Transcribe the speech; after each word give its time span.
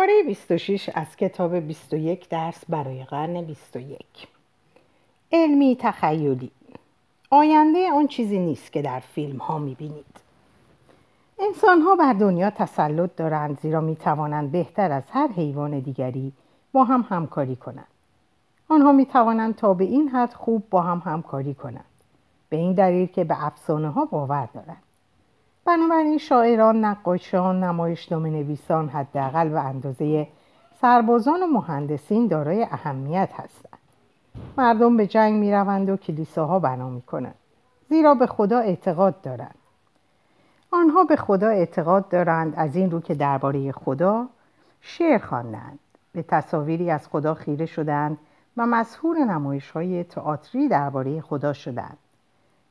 پاره 0.00 0.22
26 0.26 0.90
از 0.94 1.16
کتاب 1.16 1.56
21 1.56 2.28
درس 2.28 2.64
برای 2.68 3.04
قرن 3.04 3.42
21 3.42 3.98
علمی 5.32 5.76
تخیلی. 5.80 6.50
آینده 7.30 7.92
آن 7.92 8.06
چیزی 8.06 8.38
نیست 8.38 8.72
که 8.72 8.82
در 8.82 9.00
فیلم 9.00 9.38
ها 9.38 9.58
می‌بینید. 9.58 10.20
انسان 11.38 11.80
ها 11.80 11.96
بر 11.96 12.12
دنیا 12.12 12.50
تسلط 12.50 13.10
دارند 13.16 13.60
زیرا 13.60 13.80
می 13.80 13.96
توانند 13.96 14.52
بهتر 14.52 14.92
از 14.92 15.02
هر 15.10 15.28
حیوان 15.28 15.78
دیگری 15.78 16.32
با 16.72 16.84
هم 16.84 17.06
همکاری 17.08 17.56
کنند. 17.56 17.86
آنها 18.68 18.92
می 18.92 19.06
توانند 19.06 19.56
تا 19.56 19.74
به 19.74 19.84
این 19.84 20.08
حد 20.08 20.32
خوب 20.32 20.70
با 20.70 20.82
هم 20.82 21.02
همکاری 21.04 21.54
کنند. 21.54 21.84
به 22.48 22.56
این 22.56 22.72
دلیل 22.72 23.06
که 23.06 23.24
به 23.24 23.44
افسانه 23.46 23.88
ها 23.88 24.04
باور 24.04 24.48
دارند. 24.54 24.82
بنابراین 25.70 26.18
شاعران، 26.18 26.84
نقاشان، 26.84 27.64
نمایشنامه 27.64 28.30
نویسان 28.30 28.88
حداقل 28.88 29.48
به 29.48 29.60
اندازه 29.60 30.26
سربازان 30.80 31.42
و 31.42 31.46
مهندسین 31.46 32.26
دارای 32.26 32.62
اهمیت 32.62 33.30
هستند. 33.32 33.78
مردم 34.58 34.96
به 34.96 35.06
جنگ 35.06 35.34
می 35.34 35.52
روند 35.52 35.88
و 35.88 35.96
کلیساها 35.96 36.58
بنا 36.58 36.90
می 36.90 37.02
کنند. 37.02 37.34
زیرا 37.88 38.14
به 38.14 38.26
خدا 38.26 38.58
اعتقاد 38.58 39.20
دارند. 39.20 39.54
آنها 40.70 41.04
به 41.04 41.16
خدا 41.16 41.48
اعتقاد 41.48 42.08
دارند 42.08 42.54
از 42.56 42.76
این 42.76 42.90
رو 42.90 43.00
که 43.00 43.14
درباره 43.14 43.72
خدا 43.72 44.26
شعر 44.80 45.18
خواندند. 45.18 45.78
به 46.12 46.22
تصاویری 46.22 46.90
از 46.90 47.08
خدا 47.08 47.34
خیره 47.34 47.66
شدند 47.66 48.18
و 48.56 48.66
مسهور 48.66 49.18
نمایش 49.18 49.70
های 49.70 50.04
تئاتری 50.04 50.68
درباره 50.68 51.20
خدا 51.20 51.52
شدند. 51.52 51.98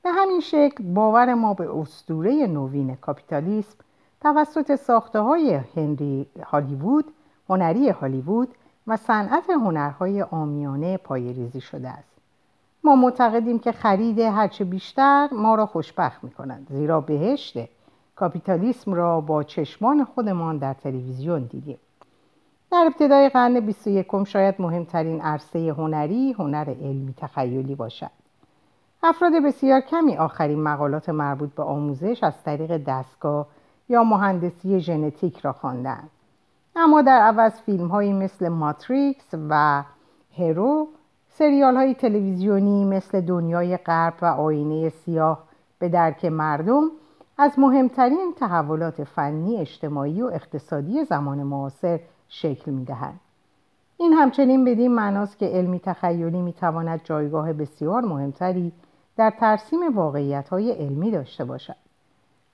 به 0.03 0.11
همین 0.11 0.39
شکل 0.39 0.83
باور 0.83 1.33
ما 1.33 1.53
به 1.53 1.77
اسطوره 1.77 2.47
نوین 2.47 2.95
کاپیتالیسم 2.95 3.75
توسط 4.21 4.75
ساخته 4.75 5.19
های 5.19 5.53
هنری 5.75 6.27
هالیوود، 6.43 7.05
هنری 7.49 7.89
هالیوود 7.89 8.49
و 8.87 8.97
صنعت 8.97 9.49
هنرهای 9.49 10.21
آمیانه 10.21 10.97
پایریزی 10.97 11.61
شده 11.61 11.89
است. 11.89 12.09
ما 12.83 12.95
معتقدیم 12.95 13.59
که 13.59 13.71
خرید 13.71 14.19
هرچه 14.19 14.63
بیشتر 14.63 15.29
ما 15.31 15.55
را 15.55 15.65
خوشبخت 15.65 16.23
می 16.23 16.31
کند 16.31 16.67
زیرا 16.69 17.01
بهشت 17.01 17.57
کاپیتالیسم 18.15 18.93
را 18.93 19.21
با 19.21 19.43
چشمان 19.43 20.03
خودمان 20.03 20.57
در 20.57 20.73
تلویزیون 20.73 21.43
دیدیم. 21.43 21.77
در 22.71 22.83
ابتدای 22.85 23.29
قرن 23.29 23.59
21 23.59 24.23
شاید 24.23 24.55
مهمترین 24.59 25.21
عرصه 25.21 25.73
هنری 25.77 26.31
هنر 26.31 26.69
علمی 26.69 27.13
تخیلی 27.17 27.75
باشد. 27.75 28.11
افراد 29.03 29.33
بسیار 29.45 29.81
کمی 29.81 30.17
آخرین 30.17 30.63
مقالات 30.63 31.09
مربوط 31.09 31.49
به 31.49 31.63
آموزش 31.63 32.23
از 32.23 32.43
طریق 32.43 32.77
دستگاه 32.77 33.47
یا 33.89 34.03
مهندسی 34.03 34.79
ژنتیک 34.79 35.39
را 35.39 35.53
خواندند 35.53 36.09
اما 36.75 37.01
در 37.01 37.19
عوض 37.21 37.61
فیلم 37.61 37.87
هایی 37.87 38.13
مثل 38.13 38.49
ماتریکس 38.49 39.25
و 39.49 39.83
هرو 40.37 40.87
سریال 41.29 41.75
های 41.75 41.93
تلویزیونی 41.93 42.85
مثل 42.85 43.21
دنیای 43.21 43.77
غرب 43.77 44.13
و 44.21 44.25
آینه 44.25 44.89
سیاه 44.89 45.43
به 45.79 45.89
درک 45.89 46.25
مردم 46.25 46.83
از 47.37 47.59
مهمترین 47.59 48.33
تحولات 48.37 49.03
فنی 49.03 49.57
اجتماعی 49.57 50.21
و 50.21 50.25
اقتصادی 50.25 51.03
زمان 51.03 51.43
معاصر 51.43 51.99
شکل 52.27 52.71
می 52.71 52.85
دهند. 52.85 53.19
این 53.97 54.13
همچنین 54.13 54.65
بدین 54.65 54.95
معناست 54.95 55.37
که 55.37 55.45
علمی 55.45 55.79
تخیلی 55.79 56.41
می 56.41 56.53
تواند 56.53 57.01
جایگاه 57.03 57.53
بسیار 57.53 58.01
مهمتری 58.01 58.71
در 59.19 59.29
ترسیم 59.29 59.95
واقعیت 59.95 60.49
های 60.49 60.71
علمی 60.71 61.11
داشته 61.11 61.45
باشد. 61.45 61.75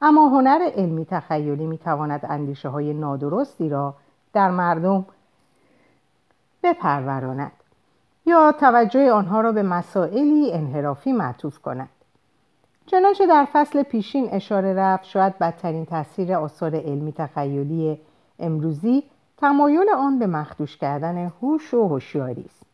اما 0.02 0.28
هنر 0.28 0.60
علمی 0.76 1.06
تخیلی 1.06 1.68
می 1.68 1.78
تواند 1.78 2.26
اندیشه 2.30 2.70
های 2.70 2.94
نادرستی 2.94 3.70
را 3.70 3.94
در 4.34 4.52
مردم 4.52 5.06
بپروراند 6.64 7.52
یا 8.26 8.52
توجه 8.52 9.12
آنها 9.12 9.42
را 9.42 9.52
به 9.52 9.64
مسائلی 9.64 10.54
انحرافی 10.54 11.12
معطوف 11.12 11.60
کند. 11.60 11.90
چنانچه 12.86 13.28
در 13.28 13.48
فصل 13.54 13.84
پیشین 13.84 14.30
اشاره 14.32 14.74
رفت 14.74 15.04
شاید 15.04 15.38
بدترین 15.38 15.86
تاثیر 15.86 16.34
آثار 16.34 16.76
علمی 16.76 17.12
تخیلی 17.12 18.00
امروزی 18.40 19.04
تمایل 19.38 19.90
آن 19.98 20.20
به 20.20 20.28
مخدوش 20.28 20.78
کردن 20.78 21.32
هوش 21.42 21.74
و 21.74 21.88
هوشیاری 21.88 22.46
است. 22.46 22.65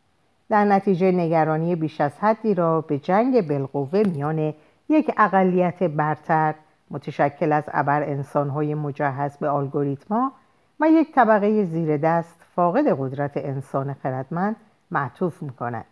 در 0.52 0.64
نتیجه 0.64 1.12
نگرانی 1.12 1.76
بیش 1.76 2.00
از 2.00 2.12
حدی 2.20 2.54
را 2.54 2.80
به 2.80 2.98
جنگ 2.98 3.48
بالقوه 3.48 4.02
میان 4.02 4.54
یک 4.88 5.10
اقلیت 5.16 5.82
برتر 5.82 6.54
متشکل 6.90 7.52
از 7.52 7.64
ابر 7.68 8.02
انسانهای 8.02 8.74
مجهز 8.74 9.36
به 9.36 9.52
الگوریتما 9.52 10.32
و 10.80 10.88
یک 10.88 11.12
طبقه 11.12 11.64
زیر 11.64 11.96
دست 11.96 12.40
فاقد 12.54 12.84
قدرت 12.98 13.32
انسان 13.36 13.94
خردمند 13.94 14.56
معطوف 14.90 15.42
می 15.42 15.50
کند. 15.50 15.84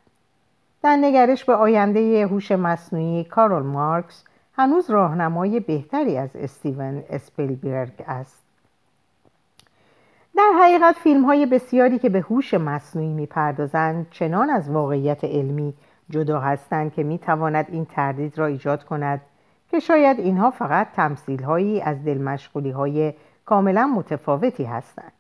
در 0.83 0.97
نگرش 0.97 1.45
به 1.45 1.55
آینده 1.55 2.27
هوش 2.27 2.53
مصنوعی 2.53 3.25
کارول 3.25 3.63
مارکس 3.63 4.25
هنوز 4.57 4.91
راهنمای 4.91 5.61
بهتری 5.61 6.17
از 6.17 6.31
استیون 6.35 7.03
اسپیلبرگ 7.11 8.05
است. 8.07 8.50
در 10.41 10.53
حقیقت 10.63 10.97
فیلم 10.97 11.25
های 11.25 11.47
بسیاری 11.47 11.99
که 11.99 12.09
به 12.09 12.21
هوش 12.21 12.55
مصنوعی 12.55 13.13
می‌پردازند 13.13 14.07
چنان 14.11 14.51
از 14.51 14.71
واقعیت 14.71 15.25
علمی 15.25 15.75
جدا 16.11 16.41
هستند 16.41 16.93
که 16.93 17.03
می‌تواند 17.03 17.67
این 17.69 17.85
تردید 17.85 18.39
را 18.39 18.47
ایجاد 18.47 18.85
کند 18.85 19.21
که 19.71 19.81
شاید 19.81 20.19
اینها 20.19 20.51
فقط 20.51 20.87
تمثیل 20.97 21.43
هایی 21.43 21.81
از 21.81 22.05
دلمشغولی 22.05 22.71
های 22.71 23.15
کاملا 23.45 23.87
متفاوتی 23.87 24.65
هستند. 24.65 25.13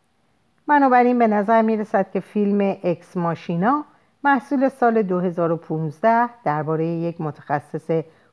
بنابراین 0.66 1.18
به 1.18 1.26
نظر 1.26 1.62
می 1.62 1.76
رسد 1.76 2.10
که 2.10 2.20
فیلم 2.20 2.76
اکس 2.82 3.16
ماشینا 3.16 3.84
محصول 4.24 4.68
سال 4.68 5.02
2015 5.02 6.28
درباره 6.44 6.86
یک 6.86 7.20
متخصص 7.20 7.90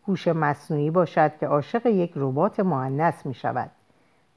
هوش 0.08 0.28
مصنوعی 0.28 0.92
باشد 0.92 1.32
که 1.40 1.48
عاشق 1.48 1.86
یک 1.86 2.12
ربات 2.16 2.60
معنس 2.60 3.26
می 3.26 3.34
شود 3.34 3.72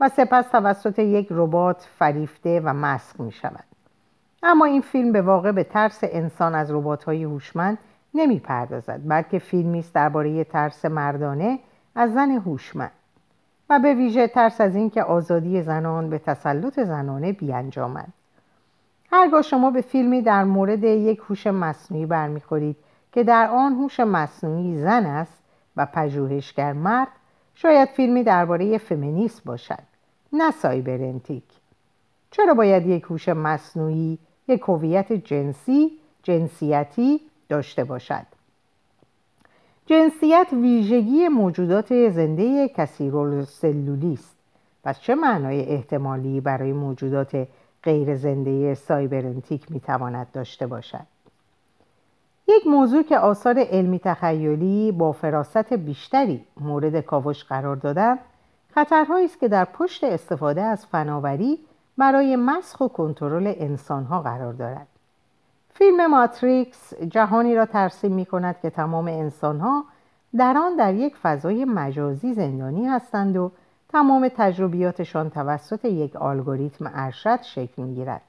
و 0.01 0.09
سپس 0.09 0.49
توسط 0.49 0.99
یک 0.99 1.27
ربات 1.31 1.89
فریفته 1.99 2.61
و 2.65 2.75
مسخ 2.75 3.21
می 3.21 3.33
شود. 3.33 3.65
اما 4.43 4.65
این 4.65 4.81
فیلم 4.81 5.13
به 5.13 5.23
واقع 5.23 5.53
به 5.53 5.65
ترس 5.65 5.99
انسان 6.03 6.55
از 6.55 6.71
ربات‌های 6.71 7.25
هوشمند 7.25 7.79
نمی 8.15 8.39
پردازد 8.39 9.01
بلکه 9.05 9.39
فیلمی 9.39 9.79
است 9.79 9.95
درباره 9.95 10.45
ترس 10.45 10.85
مردانه 10.85 11.59
از 11.95 12.13
زن 12.13 12.31
هوشمند 12.31 12.93
و 13.71 13.79
به 13.79 13.95
ویژه 13.95 14.29
ترس 14.29 14.61
از 14.61 14.77
اینکه 14.77 15.03
آزادی 15.03 15.63
زنان 15.63 16.11
به 16.11 16.19
تسلط 16.19 16.81
زنانه 16.81 17.33
بیانجامد 17.33 18.09
هرگاه 19.13 19.43
شما 19.43 19.71
به 19.71 19.81
فیلمی 19.81 20.23
در 20.23 20.45
مورد 20.45 20.85
یک 20.85 21.19
هوش 21.29 21.47
مصنوعی 21.47 22.07
برمیخورید 22.07 22.77
که 23.13 23.25
در 23.25 23.47
آن 23.47 23.73
هوش 23.73 24.01
مصنوعی 24.01 24.77
زن 24.77 25.07
است 25.07 25.43
و 25.77 25.87
پژوهشگر 25.87 26.73
مرد 26.73 27.09
شاید 27.55 27.89
فیلمی 27.89 28.23
درباره 28.23 28.79
فمینیسم 28.79 29.43
باشد 29.45 29.90
نه 30.33 30.51
سایبرنتیک. 30.51 31.43
چرا 32.31 32.55
باید 32.55 32.87
یک 32.87 33.03
هوش 33.03 33.29
مصنوعی 33.29 34.19
یک 34.49 34.61
هویت 34.61 35.13
جنسی 35.13 35.91
جنسیتی 36.23 37.21
داشته 37.49 37.85
باشد؟ 37.85 38.27
جنسیت 39.87 40.47
ویژگی 40.53 41.29
موجودات 41.29 42.09
زنده 42.11 42.69
کثیرالسلولی 42.69 43.47
سلولی 43.47 44.13
است 44.13 44.37
پس 44.85 45.01
چه 45.01 45.15
معنای 45.15 45.61
احتمالی 45.61 46.41
برای 46.41 46.73
موجودات 46.73 47.49
غیر 47.83 48.17
زنده 48.17 48.75
سایبرنتیک 48.75 49.73
می‌تواند 49.73 50.27
داشته 50.33 50.67
باشد؟ 50.67 51.07
یک 52.49 52.67
موضوع 52.67 53.03
که 53.03 53.19
آثار 53.19 53.59
علمی 53.59 53.99
تخیلی 53.99 54.93
با 54.93 55.13
فراست 55.13 55.73
بیشتری 55.73 56.45
مورد 56.61 57.01
کاوش 57.01 57.45
قرار 57.45 57.77
دادن 57.77 58.19
خطرهایی 58.75 59.25
است 59.25 59.41
که 59.41 59.49
در 59.49 59.65
پشت 59.65 60.05
استفاده 60.05 60.63
از 60.63 60.87
فناوری 60.87 61.59
برای 61.99 62.37
مسخ 62.37 62.81
و 62.81 62.89
کنترل 62.89 63.55
انسانها 63.57 64.23
قرار 64.23 64.53
دارد 64.53 64.87
فیلم 65.75 66.07
ماتریکس 66.07 66.95
جهانی 66.95 67.55
را 67.55 67.67
ترسیم 67.67 68.13
می 68.13 68.27
کند 68.27 68.57
که 68.63 68.71
تمام 68.71 69.09
انسانها 69.09 69.85
در 70.37 70.57
آن 70.59 70.77
در 70.77 70.95
یک 70.95 71.17
فضای 71.17 71.65
مجازی 71.65 72.35
زندانی 72.35 72.87
هستند 72.87 73.37
و 73.37 73.53
تمام 73.89 74.29
تجربیاتشان 74.37 75.31
توسط 75.31 75.85
یک 75.85 76.23
الگوریتم 76.23 76.91
ارشد 76.95 77.43
شکل 77.43 77.83
می 77.83 77.95
گیرد. 77.95 78.23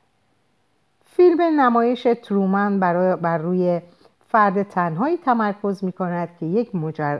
فیلم 1.05 1.41
نمایش 1.41 2.07
ترومن 2.23 2.79
بر 3.15 3.37
روی 3.37 3.81
فرد 4.27 4.63
تنهایی 4.63 5.17
تمرکز 5.17 5.83
می 5.83 5.91
کند 5.91 6.29
که 6.39 6.45
یک 6.45 6.71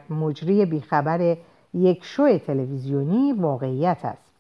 مجری 0.10 0.66
بیخبر 0.66 1.38
یک 1.74 2.04
شو 2.04 2.38
تلویزیونی 2.38 3.34
واقعیت 3.34 4.06
است 4.06 4.32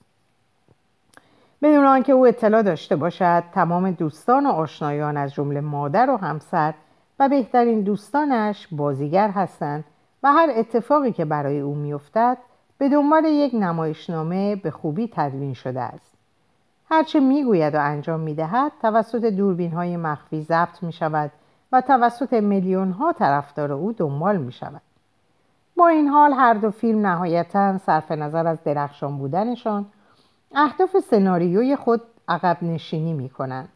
بدون 1.61 1.85
آنکه 1.85 2.13
او 2.13 2.27
اطلاع 2.27 2.61
داشته 2.61 2.95
باشد 2.95 3.43
تمام 3.53 3.91
دوستان 3.91 4.45
و 4.45 4.49
آشنایان 4.49 5.17
از 5.17 5.33
جمله 5.33 5.61
مادر 5.61 6.09
و 6.09 6.17
همسر 6.17 6.73
و 7.19 7.29
بهترین 7.29 7.81
دوستانش 7.81 8.67
بازیگر 8.71 9.29
هستند 9.29 9.83
و 10.23 10.31
هر 10.31 10.49
اتفاقی 10.55 11.11
که 11.11 11.25
برای 11.25 11.59
او 11.59 11.75
میافتد 11.75 12.37
به 12.77 12.89
دنبال 12.89 13.25
یک 13.25 13.53
نمایشنامه 13.53 14.55
به 14.55 14.71
خوبی 14.71 15.09
تدوین 15.13 15.53
شده 15.53 15.81
است 15.81 16.17
هرچه 16.89 17.19
می‌گوید 17.19 17.75
و 17.75 17.79
انجام 17.81 18.19
می‌دهد 18.19 18.71
توسط 18.81 19.25
دوربین 19.25 19.71
های 19.71 19.97
مخفی 19.97 20.41
ضبط 20.41 20.83
می 20.83 20.93
شود 20.93 21.31
و 21.71 21.81
توسط 21.81 22.33
میلیون 22.33 22.91
ها 22.91 23.13
طرفدار 23.13 23.71
او 23.71 23.93
دنبال 23.93 24.37
می 24.37 24.51
شود. 24.51 24.81
با 25.81 25.87
این 25.87 26.07
حال 26.07 26.33
هر 26.33 26.53
دو 26.53 26.71
فیلم 26.71 27.07
نهایتا 27.07 27.77
صرف 27.77 28.11
نظر 28.11 28.47
از 28.47 28.63
درخشان 28.63 29.17
بودنشان 29.17 29.85
اهداف 30.55 30.99
سناریوی 30.99 31.75
خود 31.75 32.01
عقب 32.27 32.57
نشینی 32.63 33.13
می 33.13 33.29
کنند. 33.29 33.69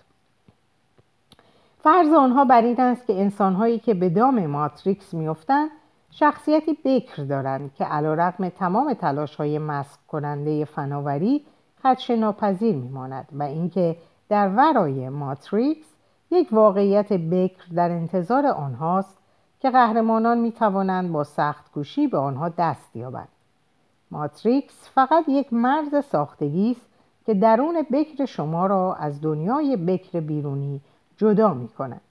فرض 1.84 2.14
آنها 2.14 2.46
بر 2.46 2.62
این 2.62 2.82
است 2.82 3.08
که 3.08 3.14
انسانهایی 3.14 3.80
که 3.80 3.94
به 3.94 4.10
دام 4.10 4.46
ماتریکس 4.46 5.14
میافتند 5.14 5.70
شخصیتی 6.12 6.78
بکر 6.86 7.24
دارند 7.24 7.74
که 7.74 7.86
علا 7.86 8.14
رقم 8.14 8.50
تمام 8.50 8.94
تلاش 8.94 9.36
های 9.36 9.60
مسک 9.60 10.00
کننده 10.08 10.66
فناوری 10.66 11.46
خدش 11.84 12.10
ناپذیر 12.10 12.76
میماند 12.76 13.28
و 13.32 13.44
اینکه 13.44 13.96
در 14.30 14.50
ورای 14.50 15.10
ماتریکس 15.10 15.88
یک 16.32 16.48
واقعیت 16.52 17.14
بکر 17.14 17.66
در 17.76 17.90
انتظار 17.90 18.46
آنهاست 18.46 19.18
که 19.66 19.72
قهرمانان 19.72 20.38
می 20.38 20.52
توانند 20.52 21.12
با 21.12 21.24
سخت 21.24 21.72
کوشی 21.72 22.08
به 22.08 22.18
آنها 22.18 22.50
دست 22.50 22.96
یابند. 22.96 23.28
ماتریکس 24.12 24.90
فقط 24.94 25.24
یک 25.28 25.54
مرز 25.54 26.06
ساختگی 26.06 26.72
است 26.72 26.88
که 27.26 27.34
درون 27.34 27.86
بکر 27.92 28.26
شما 28.26 28.66
را 28.66 28.96
از 28.96 29.22
دنیای 29.22 29.78
بکر 29.78 30.20
بیرونی 30.20 30.82
جدا 31.18 31.54
می 31.54 31.68
کند. 31.68 32.02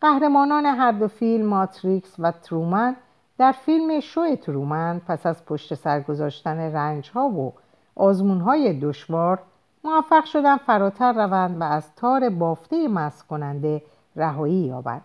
قهرمانان 0.00 0.66
هر 0.66 0.92
دو 0.92 1.08
فیلم 1.08 1.46
ماتریکس 1.46 2.14
و 2.18 2.32
ترومن 2.32 2.96
در 3.38 3.52
فیلم 3.52 4.00
شو 4.00 4.36
ترومن 4.36 5.00
پس 5.06 5.26
از 5.26 5.44
پشت 5.44 5.74
سر 5.74 6.00
گذاشتن 6.00 6.58
رنج 6.58 7.10
ها 7.10 7.28
و 7.28 7.52
آزمون 7.96 8.40
های 8.40 8.80
دشوار 8.80 9.38
موفق 9.84 10.24
شدن 10.24 10.56
فراتر 10.56 11.12
روند 11.12 11.60
و 11.60 11.64
از 11.64 11.94
تار 11.94 12.30
بافته 12.30 12.88
مسک 12.88 13.26
کننده 13.26 13.82
رهایی 14.16 14.54
یابند 14.54 15.02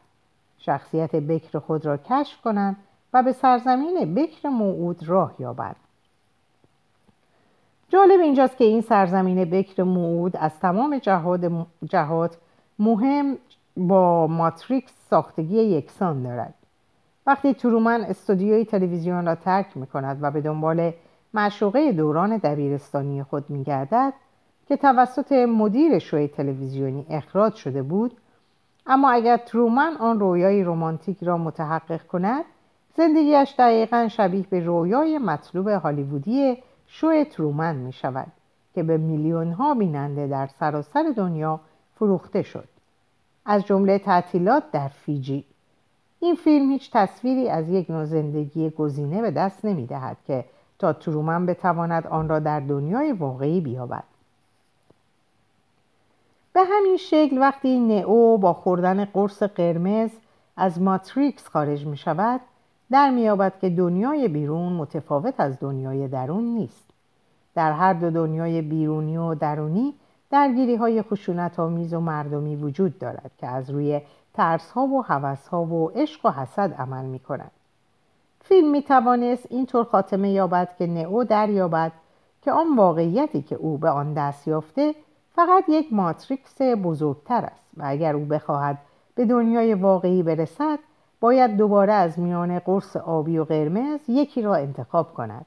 شخصیت 0.65 1.15
بکر 1.15 1.60
خود 1.60 1.86
را 1.86 1.98
کشف 1.98 2.42
کنند 2.42 2.75
و 3.13 3.24
به 3.24 3.31
سرزمین 3.31 4.13
بکر 4.15 4.50
موعود 4.50 5.10
راه 5.10 5.33
یابند. 5.39 5.75
جالب 7.89 8.19
اینجاست 8.19 8.57
که 8.57 8.63
این 8.63 8.81
سرزمین 8.81 9.45
بکر 9.45 9.83
موعود 9.83 10.38
از 10.38 10.60
تمام 10.60 11.01
جهات 11.86 12.38
مهم 12.80 13.38
با 13.77 14.27
ماتریکس 14.27 14.94
ساختگی 15.10 15.56
یکسان 15.63 16.24
دارد. 16.24 16.54
وقتی 17.27 17.54
ترومن 17.54 18.01
استودیوی 18.01 18.65
تلویزیون 18.65 19.25
را 19.25 19.36
ترک 19.36 19.77
می 19.77 19.88
کند 19.88 20.18
و 20.21 20.31
به 20.31 20.42
دنبال 20.42 20.94
معشوقه 21.33 21.92
دوران 21.92 22.38
دبیرستانی 22.38 23.24
خود 23.24 23.50
می 23.50 23.63
گردد 23.63 24.13
که 24.68 24.77
توسط 24.77 25.31
مدیر 25.31 26.00
شوی 26.00 26.27
تلویزیونی 26.27 27.06
اخراج 27.10 27.56
شده 27.56 27.83
بود 27.83 28.18
اما 28.88 29.12
اگر 29.12 29.38
ترومن 29.38 29.98
آن 30.00 30.20
رویای 30.20 30.64
رمانتیک 30.64 31.24
را 31.24 31.38
متحقق 31.38 32.08
کند 32.08 32.46
زندگیش 32.98 33.56
دقیقا 33.60 34.08
شبیه 34.08 34.46
به 34.50 34.60
رویای 34.60 35.18
مطلوب 35.18 35.68
هالیوودی 35.68 36.58
شو 36.88 37.24
ترومن 37.24 37.76
می 37.76 37.94
شود 37.94 38.32
که 38.76 38.84
به 38.84 38.98
میلیون 38.98 39.52
ها 39.52 39.74
بیننده 39.74 40.28
در 40.28 40.48
سراسر 40.48 41.14
دنیا 41.16 41.60
فروخته 41.96 42.42
شد. 42.42 42.68
از 43.46 43.66
جمله 43.66 44.00
تعطیلات 44.00 44.64
در 44.72 44.88
فیجی. 44.88 45.46
این 46.20 46.36
فیلم 46.36 46.72
هیچ 46.72 46.92
تصویری 46.94 47.50
از 47.50 47.70
یک 47.70 47.90
نوع 47.90 48.06
زندگی 48.06 48.70
گزینه 48.70 49.22
به 49.22 49.32
دست 49.32 49.66
نمی 49.66 49.86
دهد 49.86 50.18
که 50.28 50.46
تا 50.80 50.94
ترومن 50.94 51.46
بتواند 51.46 52.08
آن 52.08 52.30
را 52.30 52.40
در 52.40 52.60
دنیای 52.60 53.12
واقعی 53.12 53.62
بیابد. 53.62 54.04
به 56.54 56.64
همین 56.64 56.98
شکل 56.98 57.38
وقتی 57.38 57.80
نئو 57.80 58.38
با 58.38 58.54
خوردن 58.54 59.06
قرص 59.06 59.44
قرمز 59.44 60.12
از 60.58 60.82
ماتریکس 60.82 61.48
خارج 61.48 61.86
می 61.86 61.98
شود 61.98 62.42
در 62.92 63.10
میابد 63.10 63.60
که 63.60 63.70
دنیای 63.70 64.28
بیرون 64.28 64.74
متفاوت 64.74 65.40
از 65.40 65.60
دنیای 65.60 66.08
درون 66.08 66.44
نیست 66.44 66.90
در 67.56 67.72
هر 67.72 67.94
دو 67.94 68.10
دنیای 68.10 68.62
بیرونی 68.62 69.18
و 69.18 69.36
درونی 69.36 69.94
درگیری 70.30 70.76
های 70.76 71.02
خشونت 71.02 71.60
آمیز 71.60 71.94
و 71.94 72.00
مردمی 72.00 72.56
وجود 72.56 73.00
دارد 73.00 73.32
که 73.38 73.48
از 73.48 73.70
روی 73.70 74.02
ترس 74.34 74.72
ها 74.72 74.82
و 74.82 75.04
حوث 75.04 75.48
ها 75.48 75.64
و 75.64 75.90
عشق 75.90 76.26
و 76.26 76.30
حسد 76.32 76.74
عمل 76.74 77.06
می 77.06 77.20
کند. 77.20 77.52
فیلم 78.42 78.72
می 78.72 78.82
توانست 78.82 79.48
اینطور 79.50 79.84
خاتمه 79.84 80.32
یابد 80.32 80.76
که 80.78 80.88
نئو 80.88 81.24
دریابد 81.24 81.92
که 82.42 82.52
آن 82.52 82.76
واقعیتی 82.76 83.42
که 83.42 83.56
او 83.56 83.78
به 83.78 83.90
آن 83.90 84.14
دست 84.14 84.48
یافته 84.48 84.96
فقط 85.36 85.64
یک 85.70 85.94
ماتریکس 85.94 86.62
بزرگتر 86.62 87.46
است 87.46 87.70
و 87.78 87.84
اگر 87.86 88.16
او 88.16 88.26
بخواهد 88.26 88.78
به 89.16 89.26
دنیای 89.26 89.74
واقعی 89.74 90.24
برسد 90.24 90.80
باید 91.20 91.58
دوباره 91.58 91.94
از 91.94 92.20
میان 92.20 92.60
قرص 92.60 92.96
آبی 92.96 93.38
و 93.38 93.44
قرمز 93.44 94.00
یکی 94.08 94.42
را 94.42 94.56
انتخاب 94.56 95.14
کند. 95.14 95.46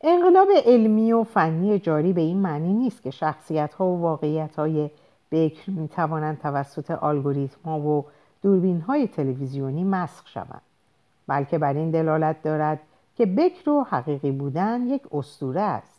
انقلاب 0.00 0.48
علمی 0.64 1.12
و 1.12 1.24
فنی 1.24 1.78
جاری 1.78 2.12
به 2.12 2.20
این 2.20 2.38
معنی 2.38 2.72
نیست 2.72 3.02
که 3.02 3.10
شخصیت 3.10 3.74
ها 3.74 3.86
و 3.86 4.00
واقعیت 4.00 4.56
های 4.56 4.90
بکر 5.32 5.70
می 5.70 5.88
توانند 5.88 6.40
توسط 6.40 7.02
الگوریتم 7.02 7.60
ها 7.64 7.80
و 7.80 8.04
دوربین 8.42 8.80
های 8.80 9.08
تلویزیونی 9.08 9.84
مسخ 9.84 10.28
شوند 10.28 10.62
بلکه 11.26 11.58
بر 11.58 11.72
این 11.72 11.90
دلالت 11.90 12.42
دارد 12.42 12.80
که 13.16 13.26
بکر 13.26 13.70
و 13.70 13.86
حقیقی 13.90 14.30
بودن 14.30 14.86
یک 14.86 15.02
استوره 15.12 15.60
است. 15.60 15.91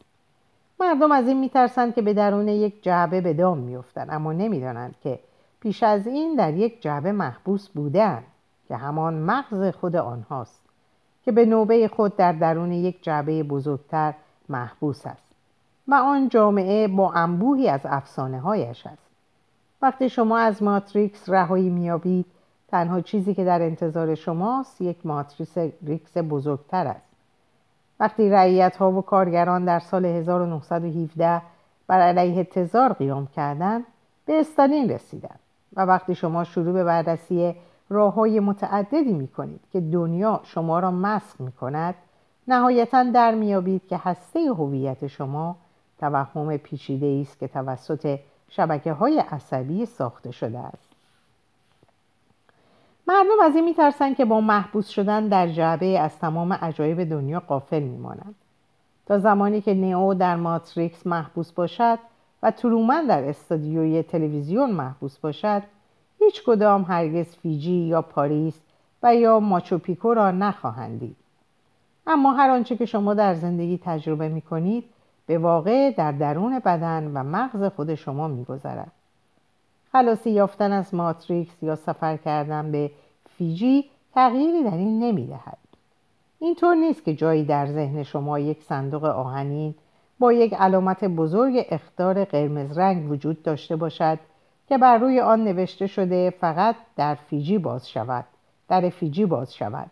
مردم 0.83 1.11
از 1.11 1.27
این 1.27 1.39
میترسند 1.39 1.95
که 1.95 2.01
به 2.01 2.13
درون 2.13 2.47
یک 2.47 2.83
جعبه 2.83 3.21
به 3.21 3.33
دام 3.33 3.57
میافتند 3.57 4.07
اما 4.11 4.33
نمی‌دانند 4.33 4.95
که 5.03 5.19
پیش 5.59 5.83
از 5.83 6.07
این 6.07 6.35
در 6.35 6.53
یک 6.53 6.81
جعبه 6.81 7.11
محبوس 7.11 7.69
بودند 7.69 8.23
که 8.67 8.75
همان 8.75 9.13
مغز 9.13 9.75
خود 9.75 9.95
آنهاست 9.95 10.61
که 11.25 11.31
به 11.31 11.45
نوبه 11.45 11.87
خود 11.87 12.15
در 12.15 12.31
درون 12.31 12.71
یک 12.71 13.03
جعبه 13.03 13.43
بزرگتر 13.43 14.13
محبوس 14.49 15.05
است 15.05 15.33
و 15.87 15.93
آن 15.93 16.29
جامعه 16.29 16.87
با 16.87 17.11
انبوهی 17.11 17.69
از 17.69 17.81
افسانه 17.83 18.39
هایش 18.39 18.87
است. 18.87 19.07
وقتی 19.81 20.09
شما 20.09 20.37
از 20.37 20.63
ماتریکس 20.63 21.29
رهایی 21.29 21.69
میابید 21.69 22.25
تنها 22.67 23.01
چیزی 23.01 23.33
که 23.33 23.45
در 23.45 23.61
انتظار 23.61 24.15
شماست 24.15 24.81
یک 24.81 25.05
ماتریکس 25.05 25.57
ریکس 25.85 26.17
بزرگتر 26.17 26.87
است. 26.87 27.12
وقتی 28.03 28.29
رعیت 28.29 28.75
ها 28.75 28.91
و 28.91 29.01
کارگران 29.01 29.65
در 29.65 29.79
سال 29.79 30.05
1917 30.05 31.41
بر 31.87 31.99
علیه 31.99 32.43
تزار 32.43 32.93
قیام 32.93 33.27
کردند 33.27 33.85
به 34.25 34.39
استالین 34.39 34.89
رسیدند 34.89 35.39
و 35.73 35.81
وقتی 35.81 36.15
شما 36.15 36.43
شروع 36.43 36.73
به 36.73 36.83
بررسی 36.83 37.55
راه 37.89 38.13
های 38.13 38.39
متعددی 38.39 39.13
می 39.13 39.27
کنید 39.27 39.61
که 39.71 39.81
دنیا 39.81 40.39
شما 40.43 40.79
را 40.79 40.91
مسخ 40.91 41.41
می 41.41 41.51
کند 41.51 41.95
نهایتا 42.47 43.03
در 43.03 43.35
میابید 43.35 43.87
که 43.87 43.99
هسته 44.03 44.39
هویت 44.39 45.07
شما 45.07 45.55
توهم 45.99 46.57
پیچیده 46.57 47.21
است 47.21 47.39
که 47.39 47.47
توسط 47.47 48.19
شبکه 48.49 48.93
های 48.93 49.19
عصبی 49.19 49.85
ساخته 49.85 50.31
شده 50.31 50.59
است. 50.59 50.92
مردم 53.07 53.43
از 53.43 53.55
این 53.55 53.65
میترسند 53.65 54.15
که 54.15 54.25
با 54.25 54.41
محبوس 54.41 54.87
شدن 54.87 55.27
در 55.27 55.47
جعبه 55.47 55.99
از 55.99 56.19
تمام 56.19 56.53
عجایب 56.53 57.03
دنیا 57.03 57.39
غافل 57.39 57.83
میمانند. 57.83 58.35
تا 59.05 59.19
زمانی 59.19 59.61
که 59.61 59.73
نئو 59.73 60.13
در 60.13 60.35
ماتریکس 60.35 61.07
محبوس 61.07 61.51
باشد 61.51 61.99
و 62.43 62.51
ترومن 62.51 63.05
در 63.05 63.23
استادیوی 63.23 64.03
تلویزیون 64.03 64.71
محبوس 64.71 65.17
باشد 65.17 65.63
هیچ 66.19 66.43
کدام 66.45 66.83
هرگز 66.83 67.35
فیجی 67.35 67.71
یا 67.71 68.01
پاریس 68.01 68.61
و 69.03 69.15
یا 69.15 69.39
ماچوپیچو 69.39 70.13
را 70.13 70.31
نخواهند 70.31 70.99
دید. 70.99 71.15
اما 72.07 72.33
هر 72.33 72.49
آنچه 72.49 72.75
که 72.75 72.85
شما 72.85 73.13
در 73.13 73.33
زندگی 73.35 73.79
تجربه 73.83 74.27
می 74.29 74.41
کنید 74.41 74.83
به 75.25 75.37
واقع 75.37 75.91
در 75.91 76.11
درون 76.11 76.59
بدن 76.59 77.11
و 77.13 77.23
مغز 77.23 77.63
خود 77.63 77.95
شما 77.95 78.27
میگذرد. 78.27 78.91
خلاصی 79.93 80.29
یافتن 80.29 80.71
از 80.71 80.93
ماتریکس 80.93 81.63
یا 81.63 81.75
سفر 81.75 82.17
کردن 82.17 82.71
به 82.71 82.91
فیجی 83.37 83.85
تغییری 84.13 84.63
در 84.63 84.77
این 84.77 84.99
نمی‌دهد. 84.99 85.57
اینطور 86.39 86.75
نیست 86.75 87.03
که 87.03 87.13
جایی 87.13 87.43
در 87.43 87.65
ذهن 87.67 88.03
شما 88.03 88.39
یک 88.39 88.63
صندوق 88.63 89.03
آهنین 89.03 89.75
با 90.19 90.33
یک 90.33 90.53
علامت 90.53 91.03
بزرگ 91.03 91.65
اختار 91.69 92.25
قرمز 92.25 92.77
رنگ 92.77 93.11
وجود 93.11 93.43
داشته 93.43 93.75
باشد 93.75 94.19
که 94.69 94.77
بر 94.77 94.97
روی 94.97 95.19
آن 95.19 95.43
نوشته 95.43 95.87
شده 95.87 96.29
فقط 96.29 96.75
در 96.95 97.15
فیجی 97.15 97.57
باز 97.57 97.89
شود 97.89 98.25
در 98.67 98.89
فیجی 98.89 99.25
باز 99.25 99.55
شود. 99.55 99.91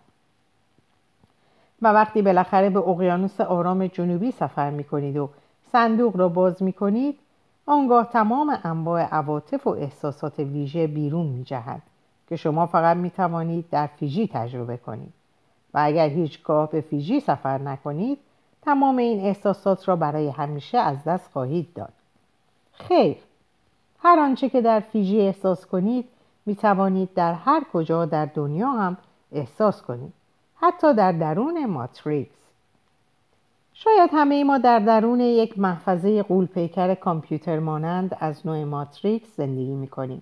و 1.81 1.87
وقتی 1.87 2.21
بالاخره 2.21 2.69
به 2.69 2.79
اقیانوس 2.79 3.41
آرام 3.41 3.87
جنوبی 3.87 4.31
سفر 4.31 4.69
می 4.69 4.83
کنید 4.83 5.17
و 5.17 5.29
صندوق 5.71 6.17
را 6.17 6.29
باز 6.29 6.63
می 6.63 6.73
کنید 6.73 7.19
آنگاه 7.65 8.09
تمام 8.09 8.59
انواع 8.63 9.01
عواطف 9.01 9.67
و 9.67 9.69
احساسات 9.69 10.39
ویژه 10.39 10.87
بیرون 10.87 11.25
می 11.25 11.43
جهد 11.43 11.81
که 12.29 12.35
شما 12.35 12.65
فقط 12.65 12.97
می 12.97 13.09
توانید 13.09 13.69
در 13.69 13.87
فیجی 13.87 14.27
تجربه 14.33 14.77
کنید. 14.77 15.13
و 15.73 15.79
اگر 15.83 16.09
هیچگاه 16.09 16.69
به 16.69 16.81
فیجی 16.81 17.19
سفر 17.19 17.57
نکنید 17.57 18.19
تمام 18.61 18.97
این 18.97 19.19
احساسات 19.19 19.87
را 19.87 19.95
برای 19.95 20.29
همیشه 20.29 20.77
از 20.77 21.03
دست 21.03 21.31
خواهید 21.33 21.73
داد. 21.73 21.93
خیر. 22.71 23.17
هر 23.99 24.19
آنچه 24.19 24.49
که 24.49 24.61
در 24.61 24.79
فیجی 24.79 25.21
احساس 25.21 25.65
کنید 25.65 26.05
می 26.45 26.55
توانید 26.55 27.13
در 27.13 27.33
هر 27.33 27.63
کجا 27.73 28.05
در 28.05 28.25
دنیا 28.25 28.71
هم 28.71 28.97
احساس 29.31 29.81
کنید. 29.81 30.13
حتی 30.55 30.93
در 30.93 31.11
درون 31.11 31.65
ماتریکس. 31.65 32.50
شاید 33.73 34.09
همه 34.13 34.43
ما 34.43 34.57
در 34.57 34.79
درون 34.79 35.19
یک 35.19 35.59
محفظه 35.59 36.23
قولپیکر 36.23 36.95
کامپیوتر 36.95 37.59
مانند 37.59 38.17
از 38.19 38.47
نوع 38.47 38.63
ماتریکس 38.63 39.35
زندگی 39.37 39.75
می 39.75 39.87
کنیم. 39.87 40.21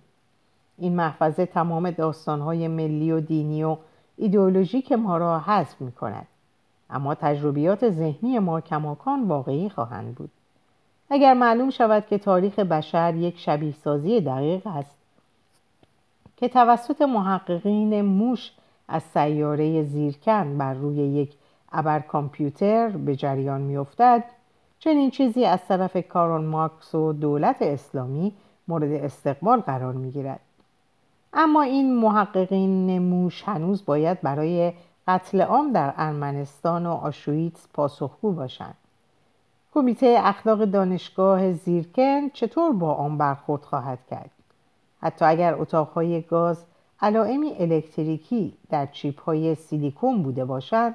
این 0.77 0.96
محفظه 0.96 1.46
تمام 1.46 1.91
داستانهای 1.91 2.68
ملی 2.68 3.12
و 3.12 3.20
دینی 3.20 3.63
و 3.63 3.77
ایدئولوژیک 4.18 4.91
ما 4.91 5.18
را 5.18 5.39
حذف 5.39 5.82
می 5.82 5.91
کند. 5.91 6.27
اما 6.89 7.15
تجربیات 7.15 7.89
ذهنی 7.89 8.39
ما 8.39 8.62
کماکان 8.62 9.24
واقعی 9.24 9.70
خواهند 9.70 10.15
بود. 10.15 10.29
اگر 11.10 11.34
معلوم 11.34 11.70
شود 11.70 12.06
که 12.06 12.18
تاریخ 12.18 12.60
بشر 12.60 13.15
یک 13.15 13.39
شبیه 13.39 13.74
سازی 13.84 14.22
دقیق 14.22 14.68
است 14.68 14.96
که 16.38 16.48
توسط 16.48 17.01
محققین 17.01 18.01
موش 18.01 18.51
از 18.88 19.03
سیاره 19.03 19.84
زیرکن 19.84 20.58
بر 20.58 20.74
روی 20.74 20.96
یک 20.96 21.34
ابر 21.71 21.99
کامپیوتر 21.99 22.89
به 22.89 23.15
جریان 23.15 23.61
میافتد 23.61 24.23
چنین 24.79 25.11
چیزی 25.11 25.45
از 25.45 25.59
طرف 25.67 25.97
کارون 26.07 26.45
مارکس 26.45 26.95
و 26.95 27.13
دولت 27.13 27.61
اسلامی 27.61 28.33
مورد 28.67 28.91
استقبال 28.91 29.59
قرار 29.59 29.93
می 29.93 30.11
گیرد. 30.11 30.39
اما 31.33 31.61
این 31.61 31.95
محققین 31.95 32.99
موش 32.99 33.43
هنوز 33.43 33.85
باید 33.85 34.21
برای 34.21 34.73
قتل 35.07 35.41
عام 35.41 35.73
در 35.73 35.93
ارمنستان 35.97 36.85
و 36.85 36.91
آشویتس 36.91 37.67
پاسخگو 37.73 38.31
باشند. 38.31 38.75
کمیته 39.73 40.17
اخلاق 40.19 40.65
دانشگاه 40.65 41.53
زیرکن 41.53 42.29
چطور 42.29 42.71
با 42.71 42.93
آن 42.93 43.17
برخورد 43.17 43.61
خواهد 43.61 43.99
کرد؟ 44.09 44.31
حتی 45.01 45.25
اگر 45.25 45.53
اتاقهای 45.53 46.21
گاز 46.21 46.65
علائمی 47.01 47.55
الکتریکی 47.59 48.53
در 48.69 48.85
چیپ 48.85 49.21
های 49.21 49.55
سیلیکون 49.55 50.23
بوده 50.23 50.45
باشد 50.45 50.93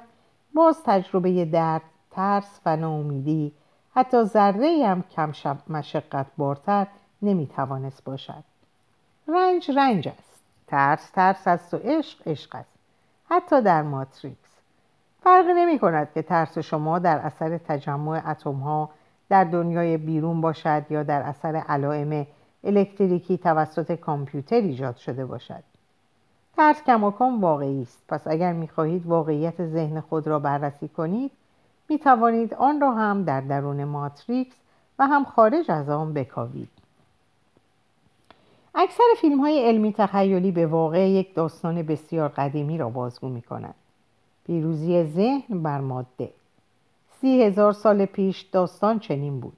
باز 0.55 0.83
تجربه 0.83 1.45
درد، 1.45 1.81
ترس 2.11 2.59
و 2.65 2.75
ناامیدی 2.75 3.51
حتی 3.95 4.23
ذره 4.23 4.87
هم 4.87 5.03
کم 5.15 5.33
مشقت 5.69 6.25
بارتر 6.37 6.87
نمی‌توانست 7.21 8.03
باشد. 8.03 8.43
رنج 9.27 9.71
رنج 9.71 10.07
است. 10.07 10.41
ترس 10.67 11.09
ترس 11.09 11.47
است 11.47 11.73
و 11.73 11.77
عشق 11.77 12.27
عشق 12.27 12.55
است. 12.55 12.69
حتی 13.29 13.61
در 13.61 13.81
ماتریکس. 13.81 14.59
فرقی 15.23 15.53
نمی 15.53 15.79
کند 15.79 16.07
که 16.13 16.21
ترس 16.21 16.57
شما 16.57 16.99
در 16.99 17.17
اثر 17.17 17.57
تجمع 17.57 18.29
اتم 18.29 18.55
ها 18.55 18.89
در 19.29 19.43
دنیای 19.43 19.97
بیرون 19.97 20.41
باشد 20.41 20.85
یا 20.89 21.03
در 21.03 21.21
اثر 21.21 21.55
علائم 21.55 22.27
الکتریکی 22.63 23.37
توسط 23.37 23.91
کامپیوتر 23.91 24.55
ایجاد 24.55 24.97
شده 24.97 25.25
باشد. 25.25 25.63
ترس 26.57 26.83
کماکان 26.83 27.41
واقعی 27.41 27.81
است. 27.81 28.03
پس 28.07 28.27
اگر 28.27 28.53
می‌خواهید 28.53 29.05
واقعیت 29.05 29.65
ذهن 29.65 29.99
خود 29.99 30.27
را 30.27 30.39
بررسی 30.39 30.87
کنید 30.87 31.31
می 31.89 31.99
توانید 31.99 32.53
آن 32.53 32.81
را 32.81 32.91
هم 32.91 33.23
در 33.23 33.41
درون 33.41 33.83
ماتریکس 33.83 34.55
و 34.99 35.07
هم 35.07 35.25
خارج 35.25 35.71
از 35.71 35.89
آن 35.89 36.13
بکاوید. 36.13 36.69
اکثر 38.75 39.03
فیلم 39.17 39.39
های 39.39 39.65
علمی 39.67 39.93
تخیلی 39.93 40.51
به 40.51 40.65
واقع 40.65 41.09
یک 41.09 41.35
داستان 41.35 41.81
بسیار 41.81 42.29
قدیمی 42.29 42.77
را 42.77 42.89
بازگو 42.89 43.29
می 43.29 43.41
کنند 43.41 43.75
پیروزی 44.45 45.03
ذهن 45.03 45.63
بر 45.63 45.79
ماده. 45.79 46.29
سی 47.21 47.43
هزار 47.43 47.73
سال 47.73 48.05
پیش 48.05 48.41
داستان 48.41 48.99
چنین 48.99 49.39
بود. 49.39 49.57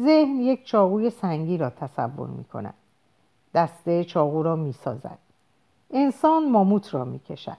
ذهن 0.00 0.40
یک 0.40 0.64
چاقوی 0.64 1.10
سنگی 1.10 1.58
را 1.58 1.70
تصور 1.70 2.28
می 2.28 2.44
کند 2.44 2.74
دسته 3.54 4.04
چاقو 4.04 4.42
را 4.42 4.56
می 4.56 4.72
سازد 4.72 5.18
انسان 5.90 6.50
ماموت 6.50 6.94
را 6.94 7.04
می 7.04 7.18
کشد 7.18 7.56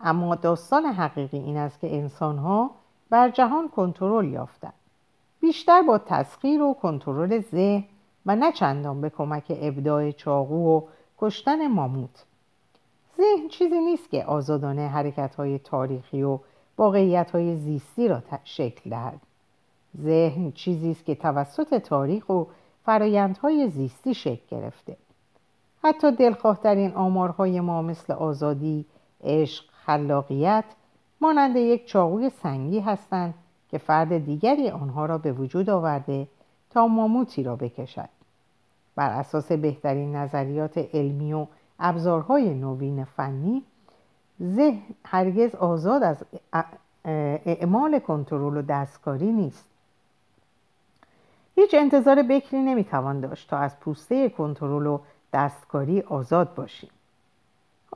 اما 0.00 0.34
داستان 0.34 0.84
حقیقی 0.84 1.38
این 1.38 1.56
است 1.56 1.80
که 1.80 1.96
انسانها 1.96 2.70
بر 3.10 3.30
جهان 3.30 3.68
کنترل 3.68 4.28
یافتند. 4.28 4.72
بیشتر 5.40 5.82
با 5.82 5.98
تسخیر 5.98 6.62
و 6.62 6.74
کنترل 6.74 7.40
ذهن 7.40 7.84
و 8.26 8.36
نه 8.36 8.52
چندان 8.52 9.00
به 9.00 9.10
کمک 9.10 9.44
ابداع 9.60 10.10
چاقو 10.10 10.76
و 10.76 10.82
کشتن 11.18 11.66
ماموت. 11.66 12.24
ذهن 13.16 13.48
چیزی 13.48 13.78
نیست 13.78 14.10
که 14.10 14.24
آزادانه 14.24 14.88
حرکت 14.88 15.34
های 15.34 15.58
تاریخی 15.58 16.22
و 16.22 16.38
واقعیت 16.78 17.30
های 17.30 17.56
زیستی 17.56 18.08
را 18.08 18.22
شکل 18.44 18.90
دهد. 18.90 19.20
ذهن 20.02 20.52
چیزی 20.52 20.90
است 20.90 21.04
که 21.04 21.14
توسط 21.14 21.74
تاریخ 21.74 22.28
و 22.28 22.44
فرایندهای 22.84 23.68
زیستی 23.68 24.14
شکل 24.14 24.42
گرفته. 24.50 24.96
حتی 25.82 26.12
دلخواهترین 26.12 26.94
آمارهای 26.94 27.60
ما 27.60 27.82
مثل 27.82 28.12
آزادی، 28.12 28.84
عشق، 29.24 29.64
خلاقیت 29.70 30.64
مانند 31.20 31.56
یک 31.56 31.86
چاقوی 31.86 32.30
سنگی 32.30 32.80
هستند 32.80 33.34
که 33.68 33.78
فرد 33.78 34.24
دیگری 34.24 34.70
آنها 34.70 35.06
را 35.06 35.18
به 35.18 35.32
وجود 35.32 35.70
آورده 35.70 36.28
تا 36.70 36.86
ماموتی 36.86 37.42
را 37.42 37.56
بکشد. 37.56 38.08
بر 38.96 39.10
اساس 39.10 39.52
بهترین 39.52 40.16
نظریات 40.16 40.78
علمی 40.78 41.32
و 41.32 41.46
ابزارهای 41.80 42.54
نوین 42.54 43.04
فنی 43.04 43.62
ذهن 44.42 44.82
هرگز 45.04 45.54
آزاد 45.54 46.02
از 46.02 46.24
اعمال 47.46 47.98
کنترل 47.98 48.56
و 48.56 48.62
دستکاری 48.62 49.32
نیست. 49.32 49.64
هیچ 51.54 51.74
انتظار 51.74 52.22
بکری 52.22 52.60
نمی‌توان 52.60 53.20
داشت 53.20 53.50
تا 53.50 53.58
از 53.58 53.80
پوسته 53.80 54.28
کنترل 54.28 54.86
و 54.86 54.98
دستکاری 55.36 56.00
آزاد 56.00 56.54
باشیم. 56.54 56.90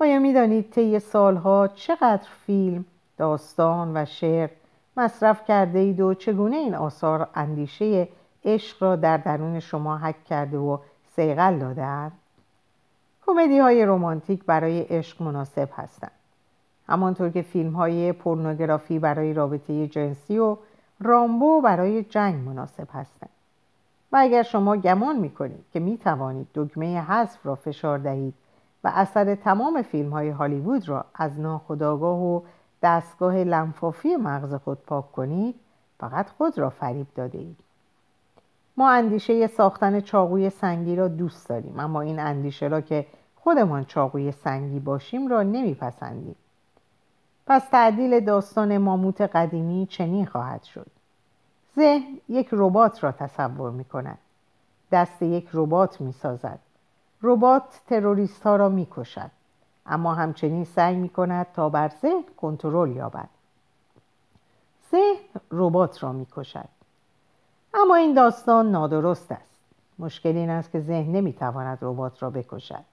آیا 0.01 0.19
می‌دانید 0.19 0.71
طی 0.71 0.99
سالها 0.99 1.69
چقدر 1.69 2.29
فیلم 2.47 2.85
داستان 3.19 3.97
و 3.97 4.05
شعر 4.05 4.51
مصرف 4.97 5.45
کرده 5.49 5.79
اید 5.79 6.01
و 6.01 6.15
چگونه 6.15 6.57
این 6.57 6.75
آثار 6.75 7.29
اندیشه 7.35 8.09
عشق 8.45 8.83
را 8.83 8.97
در 8.97 9.17
درون 9.17 9.61
شما 9.61 9.99
حک 9.99 10.25
کرده 10.25 10.59
و 10.59 10.79
سیغل 11.17 11.59
دادهاند 11.59 12.13
کمدی 13.27 13.59
های 13.59 13.85
رومانتیک 13.85 14.45
برای 14.45 14.81
عشق 14.81 15.23
مناسب 15.23 15.69
هستند. 15.73 16.11
همانطور 16.89 17.31
که 17.31 17.43
فیلم 17.43 17.73
های 17.73 18.13
پورنوگرافی 18.13 18.99
برای 18.99 19.35
رابطه 19.35 19.87
جنسی 19.87 20.39
و 20.39 20.57
رامبو 21.01 21.61
برای 21.61 22.03
جنگ 22.03 22.49
مناسب 22.49 22.89
هستند. 22.93 23.40
و 24.13 24.17
اگر 24.17 24.43
شما 24.43 24.77
گمان 24.77 25.17
می 25.17 25.31
کنید 25.31 25.65
که 25.73 25.81
می 25.81 25.99
توانید 25.99 26.47
دکمه 26.55 27.01
حذف 27.01 27.47
را 27.47 27.55
فشار 27.55 27.99
دهید 27.99 28.35
و 28.85 28.93
اثر 28.95 29.35
تمام 29.35 29.83
فیلم 29.83 30.11
های 30.11 30.29
هالیوود 30.29 30.89
را 30.89 31.05
از 31.15 31.41
ناخداگاه 31.41 32.19
و 32.19 32.41
دستگاه 32.83 33.35
لنفافی 33.35 34.17
مغز 34.17 34.55
خود 34.55 34.79
پاک 34.79 35.13
کنید 35.13 35.55
فقط 36.01 36.31
خود 36.31 36.59
را 36.59 36.71
فریب 36.71 37.07
داده 37.15 37.39
اید. 37.39 37.57
ما 38.77 38.91
اندیشه 38.91 39.47
ساختن 39.47 40.01
چاقوی 40.01 40.51
سنگی 40.51 40.97
را 40.97 41.09
دوست 41.09 41.49
داریم 41.49 41.81
اما 41.81 42.01
این 42.01 42.19
اندیشه 42.19 42.69
را 42.69 42.81
که 42.81 43.07
خودمان 43.37 43.85
چاقوی 43.85 44.33
سنگی 44.33 44.81
باشیم 44.81 45.29
را 45.29 45.43
نمیپسندیم. 45.43 46.37
پس 47.47 47.69
تعدیل 47.69 48.21
داستان 48.21 48.79
ماموت 48.79 49.21
قدیمی 49.21 49.87
چنین 49.91 50.27
خواهد 50.27 50.63
شد. 50.63 50.87
ذهن 51.77 52.19
یک 52.29 52.49
ربات 52.53 53.05
را 53.05 53.13
تصور 53.13 53.71
می 53.71 53.85
کند. 53.85 54.19
دست 54.93 55.23
یک 55.23 55.49
ربات 55.53 56.01
می 56.01 56.13
سازد. 56.13 56.59
ربات 57.23 57.81
تروریست 57.87 58.43
ها 58.43 58.57
را 58.57 58.69
می 58.69 58.89
کشد. 58.91 59.31
اما 59.87 60.15
همچنین 60.15 60.65
سعی 60.65 60.97
می 60.97 61.09
کند 61.09 61.47
تا 61.55 61.69
بر 61.69 61.89
ذهن 62.03 62.25
کنترل 62.37 62.97
یابد. 62.97 63.29
ذهن 64.91 65.41
ربات 65.51 66.03
را 66.03 66.13
می 66.13 66.27
کشد. 66.33 66.69
اما 67.75 67.95
این 67.95 68.15
داستان 68.15 68.71
نادرست 68.71 69.33
است. 69.33 69.65
مشکل 69.99 70.37
این 70.37 70.51
است 70.51 70.71
که 70.71 70.81
ذهن 70.81 71.13
نمی 71.13 71.33
تواند 71.33 71.79
ربات 71.83 72.23
را 72.23 72.31
بکشد. 72.31 72.85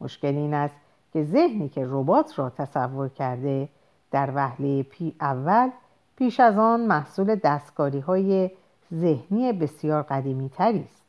مشکل 0.00 0.34
این 0.36 0.54
است 0.54 0.74
که 1.12 1.24
ذهنی 1.24 1.68
که 1.68 1.86
ربات 1.86 2.38
را 2.38 2.50
تصور 2.50 3.08
کرده 3.08 3.68
در 4.10 4.32
وهله 4.34 4.82
پی 4.82 5.16
اول 5.20 5.70
پیش 6.16 6.40
از 6.40 6.58
آن 6.58 6.80
محصول 6.80 7.34
دستکاری 7.34 8.00
های 8.00 8.50
ذهنی 8.94 9.52
بسیار 9.52 10.02
قدیمی 10.02 10.48
تری 10.48 10.80
است. 10.80 11.02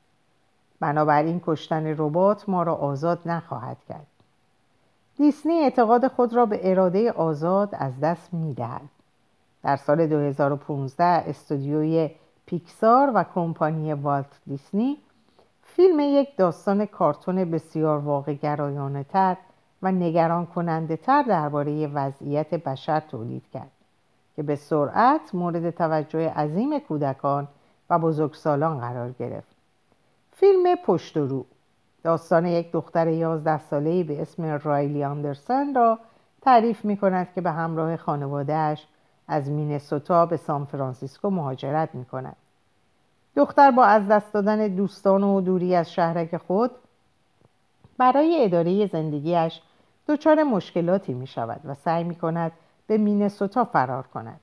بنابراین 0.79 1.41
کشتن 1.45 1.85
ربات 1.85 2.49
ما 2.49 2.63
را 2.63 2.75
آزاد 2.75 3.19
نخواهد 3.25 3.77
کرد. 3.89 4.07
دیسنی 5.17 5.53
اعتقاد 5.53 6.07
خود 6.07 6.33
را 6.33 6.45
به 6.45 6.71
اراده 6.71 7.11
آزاد 7.11 7.69
از 7.71 7.99
دست 7.99 8.33
می 8.33 8.53
دهد. 8.53 8.89
در 9.63 9.75
سال 9.75 10.07
2015 10.07 11.03
استودیوی 11.03 12.11
پیکسار 12.45 13.11
و 13.13 13.23
کمپانی 13.35 13.93
والت 13.93 14.39
دیسنی 14.45 14.97
فیلم 15.63 15.99
یک 15.99 16.37
داستان 16.37 16.85
کارتون 16.85 17.51
بسیار 17.51 17.99
واقع 17.99 18.33
گرایانه 18.33 19.03
تر 19.03 19.37
و 19.81 19.91
نگران 19.91 20.45
کننده 20.45 20.97
تر 20.97 21.21
درباره 21.21 21.87
وضعیت 21.87 22.53
بشر 22.53 22.99
تولید 22.99 23.43
کرد. 23.53 23.76
که 24.37 24.43
به 24.43 24.55
سرعت 24.55 25.35
مورد 25.35 25.69
توجه 25.69 26.29
عظیم 26.29 26.79
کودکان 26.79 27.47
و 27.89 27.99
بزرگسالان 27.99 28.79
قرار 28.79 29.11
گرفت 29.11 29.55
فیلم 30.31 30.75
پشت 30.85 31.17
و 31.17 31.27
رو 31.27 31.45
داستان 32.03 32.45
یک 32.45 32.71
دختر 32.71 33.07
یازده 33.07 33.57
ساله‌ای 33.57 34.03
به 34.03 34.21
اسم 34.21 34.43
رایلی 34.63 35.03
آندرسن 35.03 35.73
را 35.73 35.99
تعریف 36.41 36.85
می 36.85 36.97
کند 36.97 37.33
که 37.35 37.41
به 37.41 37.51
همراه 37.51 37.97
خانوادهش 37.97 38.87
از 39.27 39.49
مینسوتا 39.49 40.25
به 40.25 40.37
سان 40.37 40.65
فرانسیسکو 40.65 41.29
مهاجرت 41.29 41.95
می 41.95 42.05
کند. 42.05 42.35
دختر 43.35 43.71
با 43.71 43.83
از 43.83 44.07
دست 44.07 44.33
دادن 44.33 44.67
دوستان 44.67 45.23
و 45.23 45.41
دوری 45.41 45.75
از 45.75 45.91
شهرک 45.91 46.37
خود 46.37 46.71
برای 47.97 48.43
اداره 48.45 48.87
زندگیش 48.87 49.61
دچار 50.07 50.43
مشکلاتی 50.43 51.13
می 51.13 51.27
شود 51.27 51.61
و 51.65 51.73
سعی 51.73 52.03
می 52.03 52.15
کند 52.15 52.51
به 52.87 52.97
مینسوتا 52.97 53.63
فرار 53.65 54.07
کند. 54.07 54.39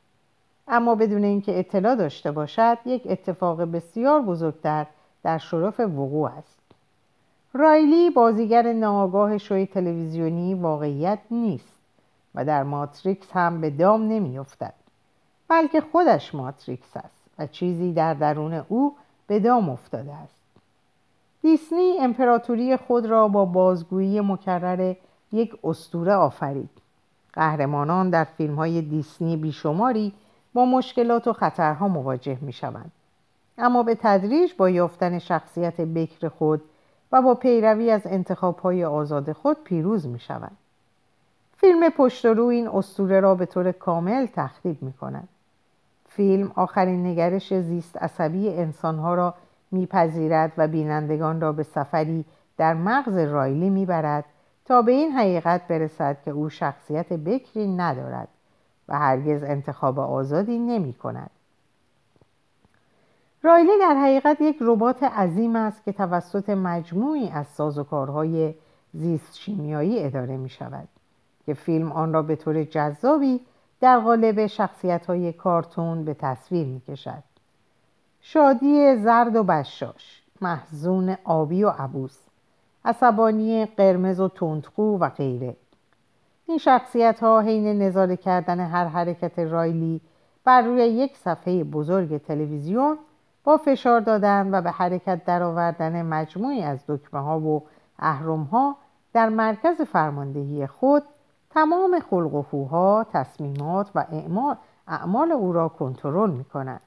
اما 0.68 0.94
بدون 0.94 1.24
اینکه 1.24 1.58
اطلاع 1.58 1.94
داشته 1.94 2.32
باشد 2.32 2.78
یک 2.86 3.02
اتفاق 3.06 3.62
بسیار 3.62 4.22
بزرگتر 4.22 4.86
در 5.22 5.38
شرف 5.38 5.80
وقوع 5.80 6.30
است. 6.30 6.60
رایلی 7.52 8.10
بازیگر 8.10 8.72
ناآگاه 8.72 9.38
شوی 9.38 9.66
تلویزیونی 9.66 10.54
واقعیت 10.54 11.18
نیست 11.30 11.74
و 12.34 12.44
در 12.44 12.62
ماتریکس 12.62 13.32
هم 13.32 13.60
به 13.60 13.70
دام 13.70 14.08
نمیافتد 14.08 14.74
بلکه 15.48 15.80
خودش 15.80 16.34
ماتریکس 16.34 16.96
است 16.96 17.24
و 17.38 17.46
چیزی 17.46 17.92
در 17.92 18.14
درون 18.14 18.64
او 18.68 18.96
به 19.26 19.40
دام 19.40 19.70
افتاده 19.70 20.12
است 20.14 20.34
دیسنی 21.42 21.98
امپراتوری 22.00 22.76
خود 22.76 23.06
را 23.06 23.28
با 23.28 23.44
بازگویی 23.44 24.20
مکرر 24.20 24.94
یک 25.32 25.54
استوره 25.64 26.14
آفرید 26.14 26.70
قهرمانان 27.34 28.10
در 28.10 28.24
فیلم 28.24 28.54
های 28.54 28.82
دیسنی 28.82 29.36
بیشماری 29.36 30.12
با 30.54 30.64
مشکلات 30.64 31.28
و 31.28 31.32
خطرها 31.32 31.88
مواجه 31.88 32.38
می 32.40 32.52
شوند. 32.52 32.92
اما 33.58 33.82
به 33.82 33.94
تدریج 33.94 34.52
با 34.58 34.70
یافتن 34.70 35.18
شخصیت 35.18 35.80
بکر 35.80 36.28
خود 36.28 36.62
و 37.12 37.22
با 37.22 37.34
پیروی 37.34 37.90
از 37.90 38.06
های 38.62 38.84
آزاد 38.84 39.32
خود 39.32 39.56
پیروز 39.64 40.06
می 40.06 40.18
شوند. 40.18 40.56
فیلم 41.56 41.88
پشت 41.88 42.26
رو 42.26 42.44
این 42.44 42.68
استوره 42.68 43.20
را 43.20 43.34
به 43.34 43.46
طور 43.46 43.72
کامل 43.72 44.26
تخریب 44.26 44.82
می 44.82 44.92
کند. 44.92 45.28
فیلم 46.08 46.52
آخرین 46.54 47.06
نگرش 47.06 47.54
زیست 47.54 47.96
عصبی 47.96 48.48
انسانها 48.48 49.14
را 49.14 49.34
میپذیرد 49.70 50.52
و 50.56 50.68
بینندگان 50.68 51.40
را 51.40 51.52
به 51.52 51.62
سفری 51.62 52.24
در 52.56 52.74
مغز 52.74 53.18
رایلی 53.18 53.70
می‌برد 53.70 54.24
تا 54.64 54.82
به 54.82 54.92
این 54.92 55.12
حقیقت 55.12 55.68
برسد 55.68 56.22
که 56.24 56.30
او 56.30 56.48
شخصیت 56.48 57.12
بکری 57.12 57.66
ندارد 57.66 58.28
و 58.88 58.98
هرگز 58.98 59.42
انتخاب 59.42 59.98
آزادی 59.98 60.58
نمی 60.58 60.92
کند. 60.92 61.30
رایلی 63.42 63.78
در 63.80 63.94
حقیقت 63.94 64.40
یک 64.40 64.56
ربات 64.60 65.02
عظیم 65.02 65.56
است 65.56 65.84
که 65.84 65.92
توسط 65.92 66.50
مجموعی 66.50 67.28
از 67.28 67.46
سازوکارهای 67.46 68.54
زیست 68.92 69.36
شیمیایی 69.36 70.04
اداره 70.04 70.36
می 70.36 70.48
شود 70.48 70.88
که 71.46 71.54
فیلم 71.54 71.92
آن 71.92 72.12
را 72.12 72.22
به 72.22 72.36
طور 72.36 72.64
جذابی 72.64 73.40
در 73.80 73.98
قالب 73.98 74.46
شخصیت 74.46 75.06
های 75.06 75.32
کارتون 75.32 76.04
به 76.04 76.14
تصویر 76.14 76.66
می 76.66 76.80
کشد. 76.80 77.22
شادی 78.20 78.96
زرد 78.96 79.36
و 79.36 79.42
بشاش 79.42 80.22
محزون 80.40 81.16
آبی 81.24 81.64
و 81.64 81.68
عبوس 81.68 82.23
عصبانی 82.84 83.66
قرمز 83.66 84.20
و 84.20 84.28
تندخو 84.28 84.98
و 84.98 85.08
غیره 85.08 85.56
این 86.46 86.58
شخصیت 86.58 87.20
ها 87.20 87.40
حین 87.40 87.82
نظاره 87.82 88.16
کردن 88.16 88.60
هر 88.60 88.86
حرکت 88.86 89.38
رایلی 89.38 90.00
بر 90.44 90.62
روی 90.62 90.82
یک 90.82 91.16
صفحه 91.16 91.64
بزرگ 91.64 92.18
تلویزیون 92.18 92.98
با 93.44 93.56
فشار 93.56 94.00
دادن 94.00 94.54
و 94.54 94.62
به 94.62 94.70
حرکت 94.70 95.24
درآوردن 95.24 96.02
مجموعی 96.02 96.62
از 96.62 96.84
دکمه 96.88 97.20
ها 97.20 97.40
و 97.40 97.62
اهرم 97.98 98.42
ها 98.42 98.76
در 99.12 99.28
مرکز 99.28 99.80
فرماندهی 99.82 100.66
خود 100.66 101.02
تمام 101.50 102.00
خلق 102.10 102.34
و 102.34 102.42
خوها، 102.42 103.06
تصمیمات 103.12 103.90
و 103.94 104.06
اعمال 104.88 105.32
او 105.32 105.52
را 105.52 105.68
کنترل 105.68 106.30
می 106.30 106.44
کند. 106.44 106.80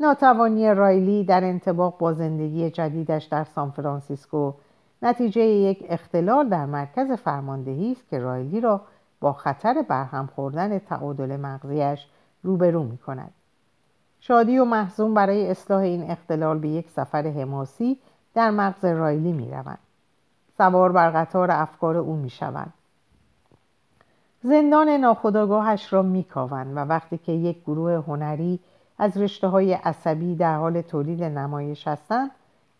ناتوانی 0.00 0.74
رایلی 0.74 1.24
در 1.24 1.44
انتباق 1.44 1.98
با 1.98 2.12
زندگی 2.12 2.70
جدیدش 2.70 3.24
در 3.24 3.44
سان 3.44 3.70
فرانسیسکو 3.70 4.52
نتیجه 5.02 5.42
یک 5.42 5.86
اختلال 5.88 6.48
در 6.48 6.66
مرکز 6.66 7.12
فرماندهی 7.12 7.92
است 7.92 8.08
که 8.08 8.18
رایلی 8.18 8.60
را 8.60 8.80
با 9.20 9.32
خطر 9.32 9.84
برهم 9.88 10.26
خوردن 10.26 10.78
تعادل 10.78 11.36
مغزیش 11.36 12.06
روبرو 12.42 12.82
می 12.82 12.98
کند. 12.98 13.32
شادی 14.20 14.58
و 14.58 14.64
محزون 14.64 15.14
برای 15.14 15.50
اصلاح 15.50 15.80
این 15.80 16.10
اختلال 16.10 16.58
به 16.58 16.68
یک 16.68 16.90
سفر 16.90 17.26
حماسی 17.26 17.98
در 18.34 18.50
مغز 18.50 18.84
رایلی 18.84 19.32
می 19.32 19.50
روند. 19.50 19.78
سوار 20.58 20.92
بر 20.92 21.10
قطار 21.10 21.50
افکار 21.50 21.96
او 21.96 22.16
می 22.16 22.30
شوند. 22.30 22.72
زندان 24.42 24.88
ناخداگاهش 24.88 25.92
را 25.92 26.02
میکاوند 26.02 26.76
و 26.76 26.80
وقتی 26.80 27.18
که 27.18 27.32
یک 27.32 27.62
گروه 27.62 27.92
هنری 27.92 28.60
از 28.98 29.16
رشته 29.16 29.48
های 29.48 29.72
عصبی 29.72 30.36
در 30.36 30.56
حال 30.56 30.82
تولید 30.82 31.24
نمایش 31.24 31.88
هستند 31.88 32.30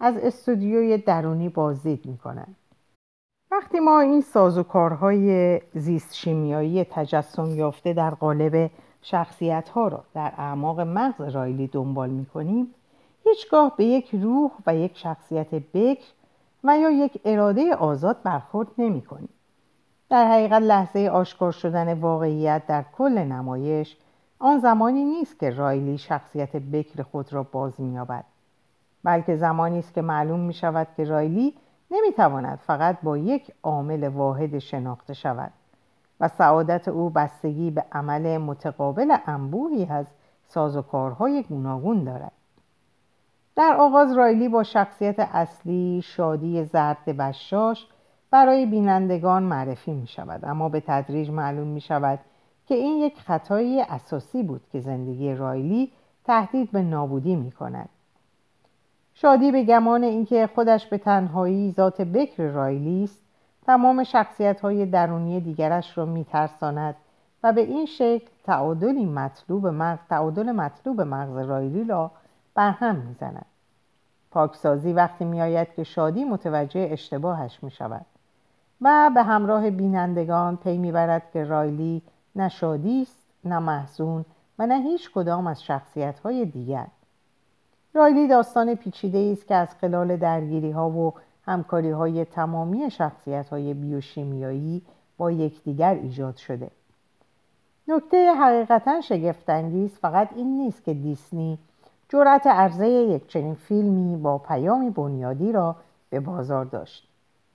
از 0.02 0.16
استودیوی 0.16 0.98
درونی 0.98 1.48
بازدید 1.48 2.06
می‌کنند 2.06 2.56
وقتی 3.50 3.80
ما 3.80 4.00
این 4.00 4.20
سازوکارهای 4.20 5.60
زیست 5.74 6.14
شیمیایی 6.14 6.84
تجسم 6.84 7.50
یافته 7.50 7.92
در 7.92 8.10
قالب 8.10 8.70
شخصیت 9.02 9.68
ها 9.68 9.88
را 9.88 10.04
در 10.14 10.32
اعماق 10.38 10.80
مغز 10.80 11.20
رایلی 11.20 11.66
دنبال 11.66 12.10
می 12.10 12.26
کنیم 12.26 12.74
هیچگاه 13.24 13.76
به 13.76 13.84
یک 13.84 14.14
روح 14.14 14.50
و 14.66 14.76
یک 14.76 14.98
شخصیت 14.98 15.54
بکر 15.54 16.04
و 16.64 16.78
یا 16.78 16.90
یک 16.90 17.20
اراده 17.24 17.74
آزاد 17.74 18.22
برخورد 18.22 18.68
نمی 18.78 19.02
کنیم. 19.02 19.28
در 20.08 20.26
حقیقت 20.26 20.62
لحظه 20.62 21.10
آشکار 21.12 21.52
شدن 21.52 21.92
واقعیت 21.92 22.66
در 22.66 22.84
کل 22.98 23.18
نمایش 23.18 23.96
آن 24.38 24.58
زمانی 24.58 25.04
نیست 25.04 25.38
که 25.38 25.50
رایلی 25.50 25.98
شخصیت 25.98 26.56
بکر 26.56 27.02
خود 27.02 27.32
را 27.32 27.42
باز 27.42 27.80
مییابد 27.80 28.24
بلکه 29.04 29.36
زمانی 29.36 29.78
است 29.78 29.94
که 29.94 30.02
معلوم 30.02 30.40
می 30.40 30.54
شود 30.54 30.88
که 30.96 31.04
رایلی 31.04 31.54
نمی‌تواند 31.90 32.58
فقط 32.58 32.98
با 33.02 33.18
یک 33.18 33.52
عامل 33.62 34.08
واحد 34.08 34.58
شناخته 34.58 35.14
شود 35.14 35.52
و 36.20 36.28
سعادت 36.28 36.88
او 36.88 37.10
بستگی 37.10 37.70
به 37.70 37.84
عمل 37.92 38.38
متقابل 38.38 39.16
انبوهی 39.26 39.86
از 39.90 40.06
سازوکارهای 40.46 41.42
گوناگون 41.42 42.04
دارد. 42.04 42.32
در 43.56 43.76
آغاز 43.78 44.12
رایلی 44.12 44.48
با 44.48 44.62
شخصیت 44.62 45.16
اصلی 45.18 46.02
شادی 46.04 46.64
زرد 46.64 47.04
بشاش 47.04 47.86
برای 48.30 48.66
بینندگان 48.66 49.42
معرفی 49.42 49.92
می 49.92 50.06
شود 50.06 50.44
اما 50.44 50.68
به 50.68 50.80
تدریج 50.80 51.30
معلوم 51.30 51.66
می 51.66 51.80
شود 51.80 52.18
که 52.66 52.74
این 52.74 52.96
یک 52.96 53.20
خطایی 53.20 53.80
اساسی 53.80 54.42
بود 54.42 54.60
که 54.72 54.80
زندگی 54.80 55.34
رایلی 55.34 55.92
تهدید 56.24 56.72
به 56.72 56.82
نابودی 56.82 57.36
می 57.36 57.52
کند 57.52 57.88
شادی 59.14 59.52
به 59.52 59.64
گمان 59.64 60.02
اینکه 60.02 60.48
خودش 60.54 60.86
به 60.86 60.98
تنهایی 60.98 61.72
ذات 61.72 62.00
بکر 62.00 62.42
رایلی 62.42 63.04
است 63.04 63.22
تمام 63.66 64.04
شخصیت 64.04 64.60
های 64.60 64.86
درونی 64.86 65.40
دیگرش 65.40 65.98
را 65.98 66.04
میترساند 66.04 66.94
و 67.42 67.52
به 67.52 67.60
این 67.60 67.86
شکل 67.86 68.28
تعادلی 68.44 69.04
مطلوب 69.04 69.66
مغز 69.66 70.00
تعادل 70.08 70.52
مطلوب 70.52 71.00
مغز 71.00 71.48
رایلی 71.48 71.84
را 71.84 72.10
برهم 72.54 72.96
می‌زند. 72.96 73.46
پاکسازی 74.30 74.92
وقتی 74.92 75.24
میآید 75.24 75.74
که 75.74 75.84
شادی 75.84 76.24
متوجه 76.24 76.88
اشتباهش 76.92 77.58
می 77.62 77.70
شود 77.70 78.06
و 78.80 79.10
به 79.14 79.22
همراه 79.22 79.70
بینندگان 79.70 80.56
پی 80.56 80.78
می‌برد 80.78 81.30
که 81.32 81.44
رایلی 81.44 82.02
نه 82.36 82.48
شادی 82.48 83.02
است 83.02 83.26
نه 83.44 83.58
محزون 83.58 84.24
و 84.58 84.66
نه 84.66 84.80
هیچ 84.80 85.10
کدام 85.10 85.46
از 85.46 85.62
شخصیت 85.62 86.18
های 86.18 86.44
دیگر. 86.44 86.86
رایلی 87.94 88.28
داستان 88.28 88.74
پیچیده 88.74 89.32
است 89.32 89.48
که 89.48 89.54
از 89.54 89.74
خلال 89.80 90.16
درگیری 90.16 90.70
ها 90.70 90.90
و 90.90 91.14
همکاری 91.46 91.90
های 91.90 92.24
تمامی 92.24 92.90
شخصیت 92.90 93.48
های 93.48 93.74
بیوشیمیایی 93.74 94.82
با 95.18 95.30
یکدیگر 95.30 95.94
ایجاد 95.94 96.36
شده. 96.36 96.70
نکته 97.88 98.34
حقیقتا 98.34 99.00
شگفتانگیز 99.00 99.98
فقط 99.98 100.28
این 100.36 100.58
نیست 100.58 100.84
که 100.84 100.94
دیسنی 100.94 101.58
جرأت 102.08 102.46
عرضه 102.46 102.88
یک 102.88 103.28
چنین 103.28 103.54
فیلمی 103.54 104.16
با 104.16 104.38
پیامی 104.38 104.90
بنیادی 104.90 105.52
را 105.52 105.76
به 106.10 106.20
بازار 106.20 106.64
داشت 106.64 107.08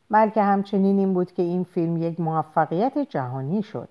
بلکه 0.09 0.41
همچنین 0.41 0.99
این 0.99 1.13
بود 1.13 1.31
که 1.31 1.41
این 1.41 1.63
فیلم 1.63 1.97
یک 1.97 2.19
موفقیت 2.19 2.97
جهانی 2.97 3.63
شد. 3.63 3.89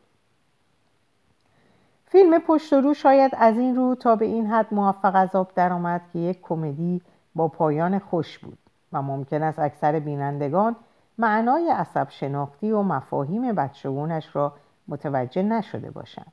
فیلم 2.09 2.38
پشت 2.38 2.73
رو 2.73 2.95
شاید 2.95 3.33
از 3.38 3.59
این 3.59 3.77
رو 3.77 3.95
تا 3.95 4.16
به 4.16 4.25
این 4.25 4.47
حد 4.47 4.75
موفق 4.75 5.12
از 5.14 5.35
آب 5.35 5.53
درآمد 5.55 6.01
که 6.12 6.19
یک 6.19 6.40
کمدی 6.42 7.03
با 7.35 7.49
پایان 7.49 7.99
خوش 7.99 8.38
بود 8.38 8.59
و 8.92 9.03
ممکن 9.03 9.42
است 9.42 9.59
اکثر 9.59 9.99
بینندگان 9.99 10.77
معنای 11.19 11.71
عصب 11.71 12.09
شناختی 12.11 12.71
و 12.71 12.83
مفاهیم 12.83 13.53
بچگونش 13.53 14.37
را 14.37 14.53
متوجه 14.88 15.42
نشده 15.42 15.90
باشند. 15.90 16.33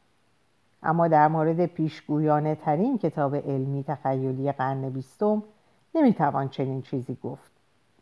اما 0.84 1.08
در 1.08 1.28
مورد 1.28 1.66
پیشگویانه 1.66 2.56
ترین 2.56 2.98
کتاب 2.98 3.36
علمی 3.36 3.84
تخیلی 3.84 4.52
قرن 4.52 4.90
بیستم 4.90 5.44
نمی‌توان 5.96 6.50
چنین 6.50 6.82
چیزی 6.82 7.18
گفت 7.24 7.52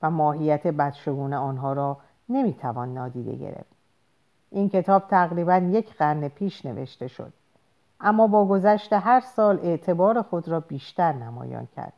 و 0.02 0.10
ماهیت 0.10 0.68
بدشگون 0.68 1.34
آنها 1.34 1.74
را 1.74 1.98
نمی‌توان 2.30 2.94
نادیده 2.94 3.36
گرفت. 3.36 3.76
این 4.50 4.70
کتاب 4.70 5.08
تقریبا 5.08 5.58
یک 5.58 5.94
قرن 5.94 6.28
پیش 6.28 6.66
نوشته 6.66 7.08
شد. 7.08 7.34
اما 8.02 8.28
با 8.28 8.46
گذشت 8.46 8.94
هر 8.94 9.20
سال 9.20 9.60
اعتبار 9.64 10.22
خود 10.22 10.48
را 10.48 10.60
بیشتر 10.60 11.14
نمایان 11.14 11.68
کرد. 11.76 11.94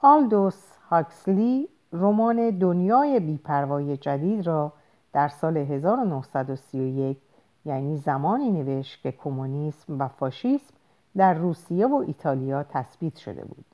آلدوس 0.00 0.76
هاکسلی 0.90 1.68
رمان 1.92 2.50
دنیای 2.50 3.20
بیپروای 3.20 3.96
جدید 3.96 4.46
را 4.46 4.72
در 5.12 5.28
سال 5.28 5.56
1931 5.56 7.18
یعنی 7.64 7.96
زمانی 7.96 8.50
نوشت 8.50 9.02
که 9.02 9.12
کمونیسم 9.12 9.98
و 9.98 10.08
فاشیسم 10.08 10.74
در 11.16 11.34
روسیه 11.34 11.86
و 11.86 11.94
ایتالیا 12.06 12.62
تثبیت 12.62 13.16
شده 13.16 13.44
بود. 13.44 13.64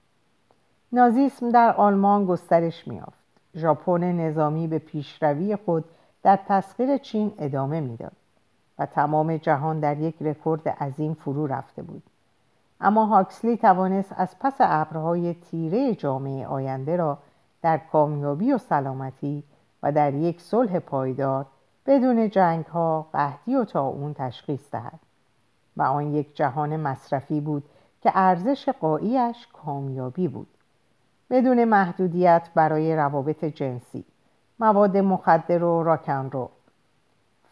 نازیسم 0.92 1.50
در 1.50 1.74
آلمان 1.74 2.26
گسترش 2.26 2.88
میافت 2.88 3.24
ژاپن 3.54 4.04
نظامی 4.04 4.66
به 4.66 4.78
پیشروی 4.78 5.56
خود 5.56 5.84
در 6.22 6.38
تسخیر 6.48 6.96
چین 6.96 7.32
ادامه 7.38 7.80
می‌داد. 7.80 8.12
و 8.80 8.86
تمام 8.86 9.36
جهان 9.36 9.80
در 9.80 9.98
یک 9.98 10.14
رکورد 10.20 10.68
عظیم 10.68 11.14
فرو 11.14 11.46
رفته 11.46 11.82
بود. 11.82 12.02
اما 12.80 13.06
هاکسلی 13.06 13.56
توانست 13.56 14.14
از 14.16 14.38
پس 14.40 14.54
ابرهای 14.60 15.34
تیره 15.34 15.94
جامعه 15.94 16.46
آینده 16.46 16.96
را 16.96 17.18
در 17.62 17.78
کامیابی 17.78 18.52
و 18.52 18.58
سلامتی 18.58 19.42
و 19.82 19.92
در 19.92 20.14
یک 20.14 20.40
صلح 20.40 20.78
پایدار 20.78 21.46
بدون 21.86 22.30
جنگ 22.30 22.66
ها 22.66 23.06
قحطی 23.12 23.56
و 23.56 23.78
اون 23.78 24.14
تشخیص 24.14 24.70
دهد 24.72 25.00
و 25.76 25.82
آن 25.82 26.14
یک 26.14 26.36
جهان 26.36 26.76
مصرفی 26.76 27.40
بود 27.40 27.64
که 28.02 28.12
ارزش 28.14 28.68
قاییش 28.68 29.46
کامیابی 29.52 30.28
بود. 30.28 30.48
بدون 31.30 31.64
محدودیت 31.64 32.48
برای 32.54 32.96
روابط 32.96 33.44
جنسی 33.44 34.04
مواد 34.60 34.96
مخدر 34.96 35.64
و 35.64 35.82
راکن 35.82 36.30
رو 36.32 36.50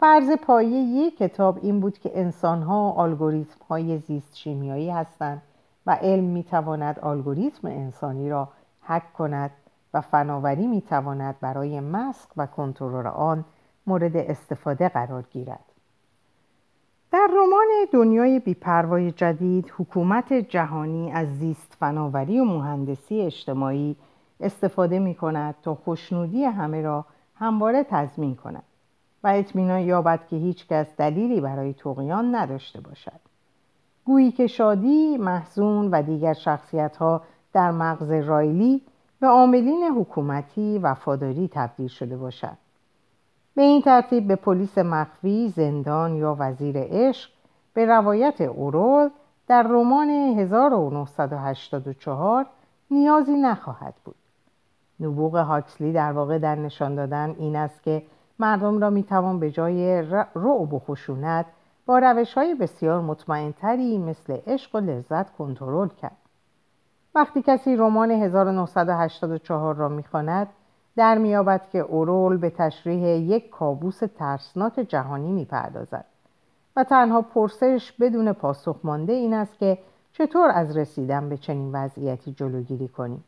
فرض 0.01 0.31
پایه 0.31 0.79
یک 0.79 1.19
کتاب 1.19 1.59
این 1.63 1.81
بود 1.81 1.99
که 1.99 2.11
انسانها 2.15 3.03
الگوریتم 3.03 3.65
های 3.69 3.99
زیست 3.99 4.37
شیمیایی 4.37 4.91
هستند 4.91 5.43
و 5.87 5.91
علم 5.91 6.25
می‌تواند 6.25 6.99
الگوریتم 7.03 7.69
انسانی 7.69 8.31
را 8.31 8.49
حک 8.83 9.13
کند 9.13 9.51
و 9.95 10.01
فناوری 10.01 10.67
می‌تواند 10.67 11.37
برای 11.41 11.81
مسخ 11.81 12.29
و 12.37 12.47
کنترل 12.47 13.07
آن 13.07 13.45
مورد 13.87 14.17
استفاده 14.17 14.89
قرار 14.89 15.23
گیرد. 15.23 15.65
در 17.13 17.29
رمان 17.31 17.67
دنیای 17.93 18.39
بیپروای 18.39 19.13
جدید 19.13 19.73
حکومت 19.79 20.33
جهانی 20.33 21.13
از 21.13 21.29
زیست 21.39 21.77
فناوری 21.81 22.41
و 22.41 22.45
مهندسی 22.45 23.21
اجتماعی 23.21 23.97
استفاده 24.41 24.99
می 24.99 25.15
کند 25.15 25.55
تا 25.63 25.75
خوشنودی 25.75 26.45
همه 26.45 26.83
را 26.83 27.05
همواره 27.35 27.85
تضمین 27.91 28.37
کند. 28.37 28.63
اطمینان 29.29 29.81
یابد 29.81 30.21
که 30.31 30.37
هیچ 30.37 30.67
کس 30.67 30.87
دلیلی 30.97 31.41
برای 31.41 31.75
توقیان 31.75 32.35
نداشته 32.35 32.81
باشد 32.81 33.21
گویی 34.05 34.33
که 34.33 34.47
شادی، 34.47 35.17
محزون 35.17 35.91
و 35.91 36.03
دیگر 36.03 36.33
شخصیت 36.33 36.97
ها 36.97 37.23
در 37.53 37.71
مغز 37.71 38.11
رایلی 38.11 38.83
به 39.21 39.27
عاملین 39.27 39.85
حکومتی 39.97 40.79
وفاداری 40.79 41.49
تبدیل 41.53 41.89
شده 41.89 42.17
باشد 42.17 42.57
به 43.55 43.63
این 43.63 43.83
ترتیب 43.83 44.29
به 44.29 44.37
پلیس 44.37 44.79
مخفی، 44.79 45.49
زندان 45.49 46.17
یا 46.17 46.37
وزیر 46.39 46.77
عشق 46.79 47.31
به 47.75 47.87
روایت 47.87 48.41
اورول 48.41 49.11
در 49.49 49.63
رمان 49.63 50.11
1984 50.11 52.47
نیازی 52.91 53.35
نخواهد 53.35 53.95
بود. 54.05 54.15
نبوغ 55.01 55.37
هاکسلی 55.37 55.93
در 55.93 56.13
واقع 56.13 56.39
در 56.39 56.55
نشان 56.55 56.95
دادن 56.95 57.35
این 57.39 57.57
است 57.57 57.83
که 57.83 58.03
مردم 58.39 58.79
را 58.79 58.91
می‌توان 58.91 59.41
به 59.41 59.51
جای 59.51 60.03
رعب 60.35 60.75
و 60.75 60.79
خشونت 60.79 61.47
با 61.87 61.99
روش 61.99 62.35
های 62.35 62.55
بسیار 62.55 63.01
مطمئنتری 63.01 63.99
مثل 63.99 64.39
عشق 64.47 64.75
و 64.75 64.79
لذت 64.79 65.37
کنترل 65.37 65.89
کرد. 65.89 66.17
وقتی 67.15 67.43
کسی 67.43 67.77
رمان 67.77 68.11
1984 68.11 69.75
را 69.75 69.89
می‌خواند 69.89 70.49
در 70.97 71.19
میابد 71.19 71.69
که 71.71 71.79
اورول 71.79 72.37
به 72.37 72.51
تشریح 72.51 73.07
یک 73.07 73.51
کابوس 73.51 73.99
ترسناک 73.99 74.73
جهانی 74.89 75.33
می‌پردازد 75.33 76.05
و 76.77 76.85
تنها 76.85 77.23
پرسش 77.23 77.93
بدون 77.93 78.33
پاسخ 78.33 78.81
مانده 78.85 79.13
این 79.13 79.35
است 79.35 79.59
که 79.59 79.79
چطور 80.13 80.51
از 80.51 80.77
رسیدن 80.77 81.29
به 81.29 81.37
چنین 81.37 81.73
وضعیتی 81.73 82.33
جلوگیری 82.33 82.89
کنیم 82.89 83.25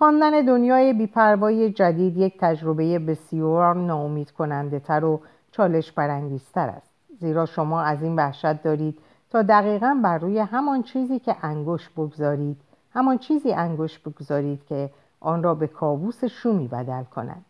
خواندن 0.00 0.30
دنیای 0.30 0.92
بیپروایی 0.92 1.72
جدید 1.72 2.16
یک 2.16 2.38
تجربه 2.38 2.98
بسیار 2.98 3.74
ناامید 3.74 4.30
کننده 4.30 4.80
تر 4.80 5.04
و 5.04 5.20
چالش 5.52 5.92
برانگیزتر 5.92 6.68
است. 6.68 6.90
زیرا 7.18 7.46
شما 7.46 7.82
از 7.82 8.02
این 8.02 8.16
وحشت 8.16 8.62
دارید 8.62 8.98
تا 9.30 9.42
دقیقا 9.42 10.00
بر 10.04 10.18
روی 10.18 10.38
همان 10.38 10.82
چیزی 10.82 11.18
که 11.18 11.36
انگشت 11.42 11.90
بگذارید 11.96 12.56
همان 12.94 13.18
چیزی 13.18 13.52
انگشت 13.52 14.08
بگذارید 14.08 14.64
که 14.64 14.90
آن 15.20 15.42
را 15.42 15.54
به 15.54 15.66
کابوس 15.66 16.24
شومی 16.24 16.68
بدل 16.68 17.04
کند. 17.04 17.44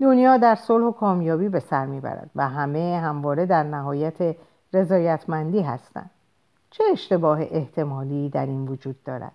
دنیا 0.00 0.36
در 0.36 0.54
صلح 0.54 0.84
و 0.84 0.92
کامیابی 0.92 1.48
به 1.48 1.60
سر 1.60 1.86
می‌برد 1.86 2.30
و 2.36 2.48
همه 2.48 3.00
همواره 3.04 3.46
در 3.46 3.62
نهایت 3.62 4.36
رضایتمندی 4.72 5.60
هستند. 5.60 6.10
چه 6.70 6.84
اشتباه 6.92 7.38
احتمالی 7.40 8.28
در 8.28 8.46
این 8.46 8.68
وجود 8.68 9.04
دارد؟ 9.04 9.32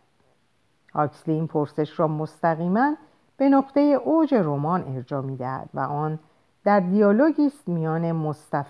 هاکسلی 0.94 1.34
این 1.34 1.48
پرسش 1.48 2.00
را 2.00 2.08
مستقیما 2.08 2.96
به 3.38 3.50
نقطه 3.50 3.80
اوج 3.80 4.34
رمان 4.34 4.96
ارجا 4.96 5.22
می‌دهد 5.22 5.70
و 5.74 5.80
آن 5.80 6.20
در 6.64 6.80
دیالوگی 6.80 7.46
است 7.46 7.68
میان 7.68 8.12
مستف... 8.12 8.68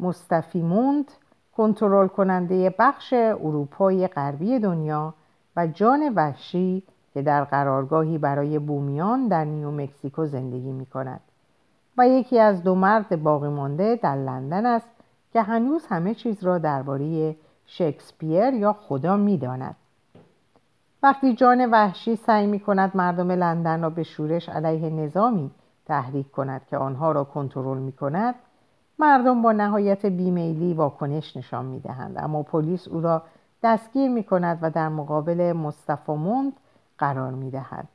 مستفیموند 0.00 1.12
کنترل 1.56 2.06
کننده 2.06 2.74
بخش 2.78 3.12
اروپای 3.12 4.06
غربی 4.06 4.58
دنیا 4.58 5.14
و 5.56 5.66
جان 5.66 6.12
وحشی 6.14 6.82
که 7.14 7.22
در 7.22 7.44
قرارگاهی 7.44 8.18
برای 8.18 8.58
بومیان 8.58 9.28
در 9.28 9.44
نیو 9.44 9.70
مکزیکو 9.70 10.26
زندگی 10.26 10.72
می 10.72 10.86
کند 10.86 11.20
و 11.98 12.08
یکی 12.08 12.38
از 12.38 12.62
دو 12.62 12.74
مرد 12.74 13.22
باقی 13.22 13.48
مانده 13.48 13.96
در 14.02 14.16
لندن 14.16 14.66
است 14.66 14.88
که 15.32 15.42
هنوز 15.42 15.86
همه 15.86 16.14
چیز 16.14 16.44
را 16.44 16.58
درباره 16.58 17.36
شکسپیر 17.66 18.54
یا 18.54 18.72
خدا 18.72 19.16
می 19.16 19.38
داند. 19.38 19.76
وقتی 21.02 21.34
جان 21.34 21.70
وحشی 21.70 22.16
سعی 22.16 22.46
می 22.46 22.60
کند 22.60 22.96
مردم 22.96 23.30
لندن 23.30 23.82
را 23.82 23.90
به 23.90 24.02
شورش 24.02 24.48
علیه 24.48 24.90
نظامی 24.90 25.50
تحریک 25.86 26.30
کند 26.30 26.66
که 26.66 26.76
آنها 26.76 27.12
را 27.12 27.24
کنترل 27.24 27.78
می 27.78 27.92
کند 27.92 28.34
مردم 28.98 29.42
با 29.42 29.52
نهایت 29.52 30.06
بیمیلی 30.06 30.74
واکنش 30.74 31.36
نشان 31.36 31.64
می 31.64 31.80
دهند 31.80 32.18
اما 32.18 32.42
پلیس 32.42 32.88
او 32.88 33.00
را 33.00 33.22
دستگیر 33.62 34.10
می 34.10 34.24
کند 34.24 34.58
و 34.62 34.70
در 34.70 34.88
مقابل 34.88 35.52
مصطفی 35.52 36.52
قرار 36.98 37.32
می 37.32 37.50
دهد. 37.50 37.88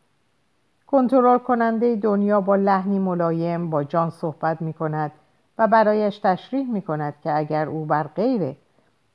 کنترل 0.88 1.38
کننده 1.38 1.96
دنیا 1.96 2.42
با 2.42 2.56
لحنی 2.56 3.00
ملایم 3.00 3.70
با 3.70 3.84
جان 3.84 4.10
صحبت 4.10 4.62
می 4.62 4.74
کند 4.74 5.12
و 5.58 5.68
برایش 5.68 6.20
تشریح 6.20 6.72
می 6.72 6.82
کند 6.82 7.14
که 7.24 7.38
اگر 7.38 7.68
او 7.70 7.86
بر 7.86 8.08
غیر 8.08 8.56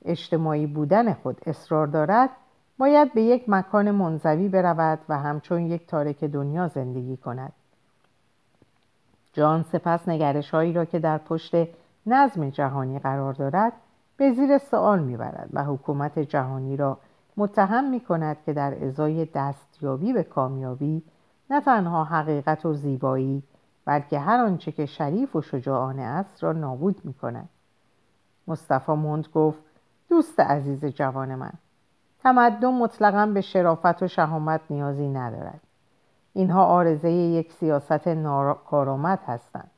اجتماعی 0.04 0.66
بودن 0.66 1.12
خود 1.12 1.40
اصرار 1.46 1.86
دارد 1.86 2.30
باید 2.80 3.12
به 3.12 3.22
یک 3.22 3.44
مکان 3.48 3.90
منزوی 3.90 4.48
برود 4.48 4.98
و 5.08 5.18
همچون 5.18 5.66
یک 5.66 5.86
تارک 5.86 6.24
دنیا 6.24 6.68
زندگی 6.68 7.16
کند. 7.16 7.52
جان 9.32 9.62
سپس 9.62 10.08
نگرش 10.08 10.50
هایی 10.50 10.72
را 10.72 10.84
که 10.84 10.98
در 10.98 11.18
پشت 11.18 11.54
نظم 12.06 12.50
جهانی 12.50 12.98
قرار 12.98 13.32
دارد 13.32 13.72
به 14.16 14.32
زیر 14.32 14.58
سوال 14.58 15.02
می‌برد 15.02 15.48
و 15.52 15.64
حکومت 15.64 16.18
جهانی 16.18 16.76
را 16.76 16.98
متهم 17.36 17.90
می 17.90 18.00
کند 18.00 18.36
که 18.46 18.52
در 18.52 18.84
ازای 18.84 19.24
دستیابی 19.24 20.12
به 20.12 20.22
کامیابی 20.22 21.02
نه 21.50 21.60
تنها 21.60 22.04
حقیقت 22.04 22.66
و 22.66 22.74
زیبایی 22.74 23.42
بلکه 23.84 24.18
هر 24.18 24.44
آنچه 24.44 24.72
که 24.72 24.86
شریف 24.86 25.36
و 25.36 25.42
شجاعانه 25.42 26.02
است 26.02 26.42
را 26.42 26.52
نابود 26.52 27.04
می 27.04 27.14
کند 27.14 27.48
مصطفی 28.46 28.92
موند 28.92 29.28
گفت 29.34 29.62
دوست 30.08 30.40
عزیز 30.40 30.84
جوان 30.84 31.34
من 31.34 31.52
تمدن 32.22 32.68
مطلقا 32.68 33.26
به 33.26 33.40
شرافت 33.40 34.02
و 34.02 34.08
شهامت 34.08 34.60
نیازی 34.70 35.08
ندارد. 35.08 35.60
اینها 36.32 36.64
آرزه 36.64 37.10
یک 37.10 37.52
سیاست 37.52 38.08
کارآمد 38.66 39.18
هستند. 39.26 39.70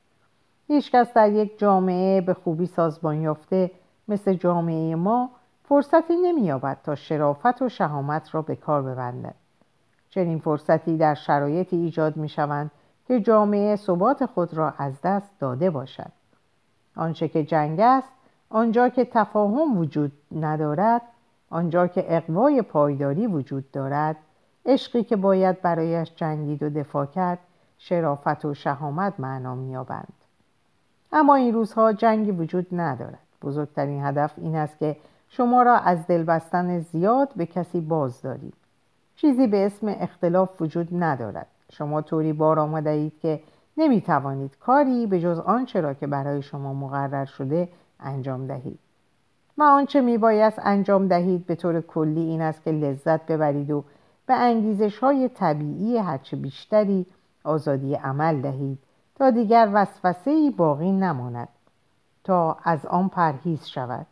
هیچکس 0.69 1.13
در 1.15 1.33
یک 1.33 1.59
جامعه 1.59 2.21
به 2.21 2.35
خوبی 2.35 2.67
سازمان 2.67 3.21
یافته 3.21 3.71
مثل 4.09 4.35
جامعه 4.35 4.95
ما 4.95 5.31
فرصتی 5.65 6.17
نمییابد 6.17 6.79
تا 6.85 6.95
شرافت 6.95 7.63
و 7.63 7.69
شهامت 7.69 8.35
را 8.35 8.43
به 8.43 8.57
کار 8.57 8.83
ببندد. 8.83 9.35
چنین 10.11 10.39
فرصتی 10.39 10.97
در 10.97 11.15
شرایطی 11.15 11.77
ایجاد 11.77 12.17
می 12.17 12.29
شوند 12.29 12.71
که 13.09 13.21
جامعه 13.21 13.77
ثبات 13.77 14.27
خود 14.27 14.55
را 14.55 14.75
از 14.79 15.01
دست 15.03 15.31
داده 15.39 15.71
باشد. 15.71 16.13
آنچه 16.97 17.29
که 17.29 17.45
جنگ 17.45 17.81
است 17.81 18.13
آنجا 18.51 18.89
که 18.89 19.05
تفاهم 19.05 19.79
وجود 19.79 20.13
ندارد 20.33 21.03
آنجا 21.53 21.87
که 21.87 22.17
اقوای 22.17 22.63
پایداری 22.63 23.27
وجود 23.27 23.71
دارد 23.71 24.17
عشقی 24.67 25.05
که 25.05 25.17
باید 25.17 25.63
برایش 25.63 26.13
جنگید 26.17 26.63
و 26.63 26.71
دفاع 26.71 27.07
کرد 27.07 27.39
شرافت 27.79 28.45
و 28.45 28.55
شهامت 28.55 29.15
معنا 29.19 29.55
مییابند. 29.55 30.13
اما 31.13 31.35
این 31.35 31.55
روزها 31.55 31.93
جنگی 31.93 32.31
وجود 32.31 32.67
ندارد. 32.73 33.19
بزرگترین 33.43 34.05
هدف 34.05 34.33
این 34.37 34.57
است 34.57 34.79
که 34.79 34.97
شما 35.29 35.63
را 35.63 35.77
از 35.77 36.07
دل 36.07 36.23
بستن 36.23 36.79
زیاد 36.79 37.29
به 37.37 37.47
کسی 37.47 37.81
باز 37.81 38.23
دارید. 38.23 38.55
چیزی 39.17 39.47
به 39.47 39.67
اسم 39.67 39.89
اختلاف 39.89 40.63
وجود 40.63 40.89
ندارد. 40.93 41.47
شما 41.73 42.03
طوری 42.03 42.33
بار 42.33 42.59
آمده 42.59 42.91
اید 42.91 43.21
که 43.21 43.41
نمی 43.77 44.01
توانید 44.01 44.59
کاری 44.61 45.07
به 45.07 45.21
جز 45.21 45.39
آنچه 45.39 45.81
را 45.81 45.95
که 45.95 46.07
برای 46.07 46.43
شما 46.43 46.75
مقرر 46.75 47.25
شده 47.25 47.69
انجام 48.01 48.47
دهید. 48.47 48.79
و 49.59 49.63
آنچه 49.63 50.01
می 50.01 50.19
بایست 50.19 50.59
انجام 50.63 51.09
دهید 51.09 51.47
به 51.47 51.55
طور 51.55 51.81
کلی 51.81 52.21
این 52.21 52.41
است 52.41 52.65
که 52.65 52.71
لذت 52.71 53.27
ببرید 53.27 53.71
و 53.71 53.85
به 54.27 54.35
انگیزش 54.35 54.99
های 54.99 55.29
طبیعی 55.29 55.99
هرچه 55.99 56.37
بیشتری 56.37 57.07
آزادی 57.45 57.95
عمل 57.95 58.41
دهید 58.41 58.79
تا 59.15 59.31
دیگر 59.31 59.71
وسوسه 59.73 60.51
باقی 60.51 60.93
نماند 60.93 61.49
تا 62.25 62.57
از 62.65 62.87
آن 62.87 63.09
پرهیز 63.09 63.67
شود 63.67 64.07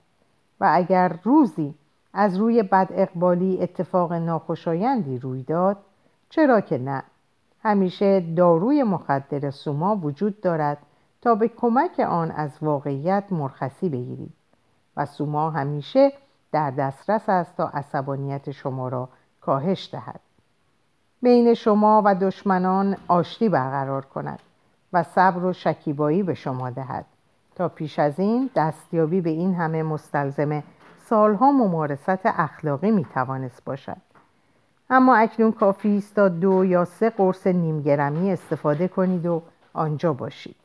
و 0.61 0.71
اگر 0.73 1.19
روزی 1.25 1.75
از 2.13 2.37
روی 2.37 2.63
بد 2.63 2.89
اقبالی 2.91 3.63
اتفاق 3.63 4.13
ناخوشایندی 4.13 5.19
روی 5.19 5.43
داد 5.43 5.77
چرا 6.31 6.61
که 6.61 6.79
نه؟ 6.79 7.03
همیشه 7.63 8.21
داروی 8.21 8.83
مخدر 8.83 9.51
سوما 9.51 9.97
وجود 9.97 10.41
دارد 10.41 10.79
تا 11.23 11.35
به 11.35 11.49
کمک 11.49 12.01
آن 12.01 12.31
از 12.31 12.51
واقعیت 12.63 13.25
مرخصی 13.31 13.89
بگیرید. 13.89 14.33
و 15.01 15.07
سوما 15.07 15.51
همیشه 15.51 16.13
در 16.53 16.71
دسترس 16.71 17.29
است 17.29 17.57
تا 17.57 17.69
عصبانیت 17.69 18.51
شما 18.51 18.89
را 18.89 19.09
کاهش 19.41 19.89
دهد. 19.93 20.21
بین 21.23 21.55
شما 21.55 22.03
و 22.05 22.15
دشمنان 22.15 22.97
آشتی 23.09 23.49
برقرار 23.49 24.05
کند 24.05 24.39
و 24.93 25.03
صبر 25.03 25.45
و 25.45 25.53
شکیبایی 25.53 26.23
به 26.23 26.35
شما 26.35 26.71
دهد. 26.71 27.05
تا 27.55 27.69
پیش 27.69 27.99
از 27.99 28.21
این 28.21 28.51
دستیابی 28.57 29.21
به 29.21 29.31
این 29.31 29.55
همه 29.55 29.83
مستلزم 29.83 30.63
سالها 30.99 31.53
ممارست 31.53 32.27
اخلاقی 32.27 32.91
می 32.91 33.05
توانست 33.05 33.65
باشد. 33.65 33.97
اما 34.91 35.17
اکنون 35.17 35.53
کافی 35.53 35.99
است 35.99 36.15
تا 36.15 36.29
دو 36.29 36.65
یا 36.65 36.85
سه 36.85 37.11
قرص 37.11 37.47
نیمگرمی 37.47 38.33
استفاده 38.33 38.89
کنید 38.89 39.27
و 39.27 39.43
آنجا 39.73 40.13
باشید. 40.13 40.57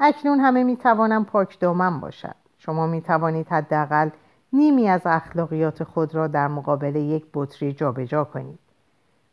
اکنون 0.00 0.40
همه 0.40 0.64
می 0.64 0.76
توانم 0.76 1.24
پاک 1.24 1.60
دامن 1.60 2.00
باشد 2.00 2.45
شما 2.58 2.86
می 2.86 3.00
توانید 3.00 3.48
حداقل 3.48 4.10
نیمی 4.52 4.88
از 4.88 5.00
اخلاقیات 5.04 5.84
خود 5.84 6.14
را 6.14 6.26
در 6.26 6.48
مقابل 6.48 6.96
یک 6.96 7.26
بطری 7.34 7.72
جابجا 7.72 8.24
کنید. 8.24 8.58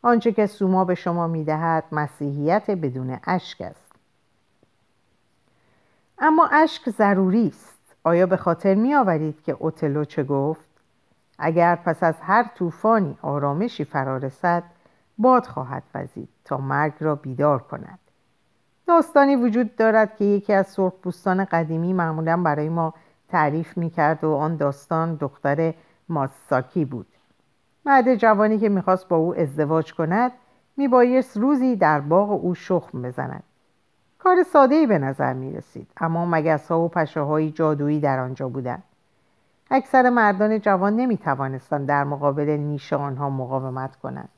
آنچه 0.02 0.32
که 0.32 0.46
سوما 0.46 0.84
به 0.84 0.94
شما 0.94 1.26
می 1.26 1.44
دهد 1.44 1.84
مسیحیت 1.92 2.70
بدون 2.70 3.18
اشک 3.26 3.60
است. 3.60 3.92
اما 6.18 6.48
اشک 6.52 6.90
ضروری 6.90 7.48
است. 7.48 7.74
آیا 8.04 8.26
به 8.26 8.36
خاطر 8.36 8.74
می 8.74 8.94
آورید 8.94 9.42
که 9.42 9.56
اوتلو 9.58 10.04
چه 10.04 10.24
گفت؟ 10.24 10.68
اگر 11.38 11.76
پس 11.76 12.02
از 12.02 12.14
هر 12.20 12.50
طوفانی 12.54 13.18
آرامشی 13.22 13.84
فرارسد 13.84 14.62
باد 15.18 15.46
خواهد 15.46 15.82
وزید 15.94 16.28
تا 16.44 16.56
مرگ 16.56 16.92
را 17.00 17.14
بیدار 17.14 17.62
کند. 17.62 17.98
داستانی 18.86 19.36
وجود 19.36 19.76
دارد 19.76 20.16
که 20.16 20.24
یکی 20.24 20.52
از 20.52 20.66
سرخپوستان 20.66 21.44
قدیمی 21.44 21.92
معمولا 21.92 22.36
برای 22.36 22.68
ما 22.68 22.94
تعریف 23.34 23.76
می 23.76 23.90
کرد 23.90 24.24
و 24.24 24.32
آن 24.32 24.56
داستان 24.56 25.14
دختر 25.14 25.74
ماساکی 26.08 26.84
بود. 26.84 27.06
مرد 27.86 28.14
جوانی 28.14 28.58
که 28.58 28.68
می‌خواست 28.68 29.08
با 29.08 29.16
او 29.16 29.36
ازدواج 29.36 29.94
کند 29.94 30.32
میبایست 30.76 31.36
روزی 31.36 31.76
در 31.76 32.00
باغ 32.00 32.30
او 32.30 32.54
شخم 32.54 33.02
بزند. 33.02 33.42
کار 34.18 34.42
ساده 34.42 34.74
ای 34.74 34.86
به 34.86 34.98
نظر 34.98 35.32
می 35.32 35.52
رسید 35.52 35.88
اما 35.96 36.26
مگس 36.26 36.68
ها 36.68 36.80
و 36.80 36.88
پشه 36.88 37.20
های 37.20 37.50
جادویی 37.50 38.00
در 38.00 38.18
آنجا 38.18 38.48
بودند. 38.48 38.82
اکثر 39.70 40.10
مردان 40.10 40.60
جوان 40.60 40.96
نمی 40.96 41.16
توانستند 41.16 41.88
در 41.88 42.04
مقابل 42.04 42.50
نیش 42.50 42.92
آنها 42.92 43.30
مقاومت 43.30 43.96
کنند. 43.96 44.28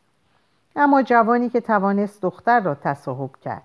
اما 0.76 1.02
جوانی 1.02 1.48
که 1.48 1.60
توانست 1.60 2.22
دختر 2.22 2.60
را 2.60 2.74
تصاحب 2.74 3.36
کرد. 3.36 3.62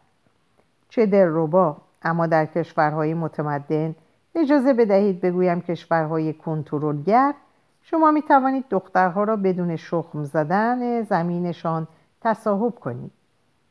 چه 0.89 1.05
دلربا 1.05 1.77
اما 2.03 2.27
در 2.27 2.45
کشورهای 2.45 3.13
متمدن 3.13 3.95
اجازه 4.35 4.73
بدهید 4.73 5.21
بگویم 5.21 5.61
کشورهای 5.61 6.33
کنترلگر 6.33 7.33
شما 7.81 8.11
می 8.11 8.21
توانید 8.21 8.65
دخترها 8.69 9.23
را 9.23 9.35
بدون 9.35 9.75
شخم 9.75 10.23
زدن 10.23 11.01
زمینشان 11.01 11.87
تصاحب 12.21 12.75
کنید 12.75 13.11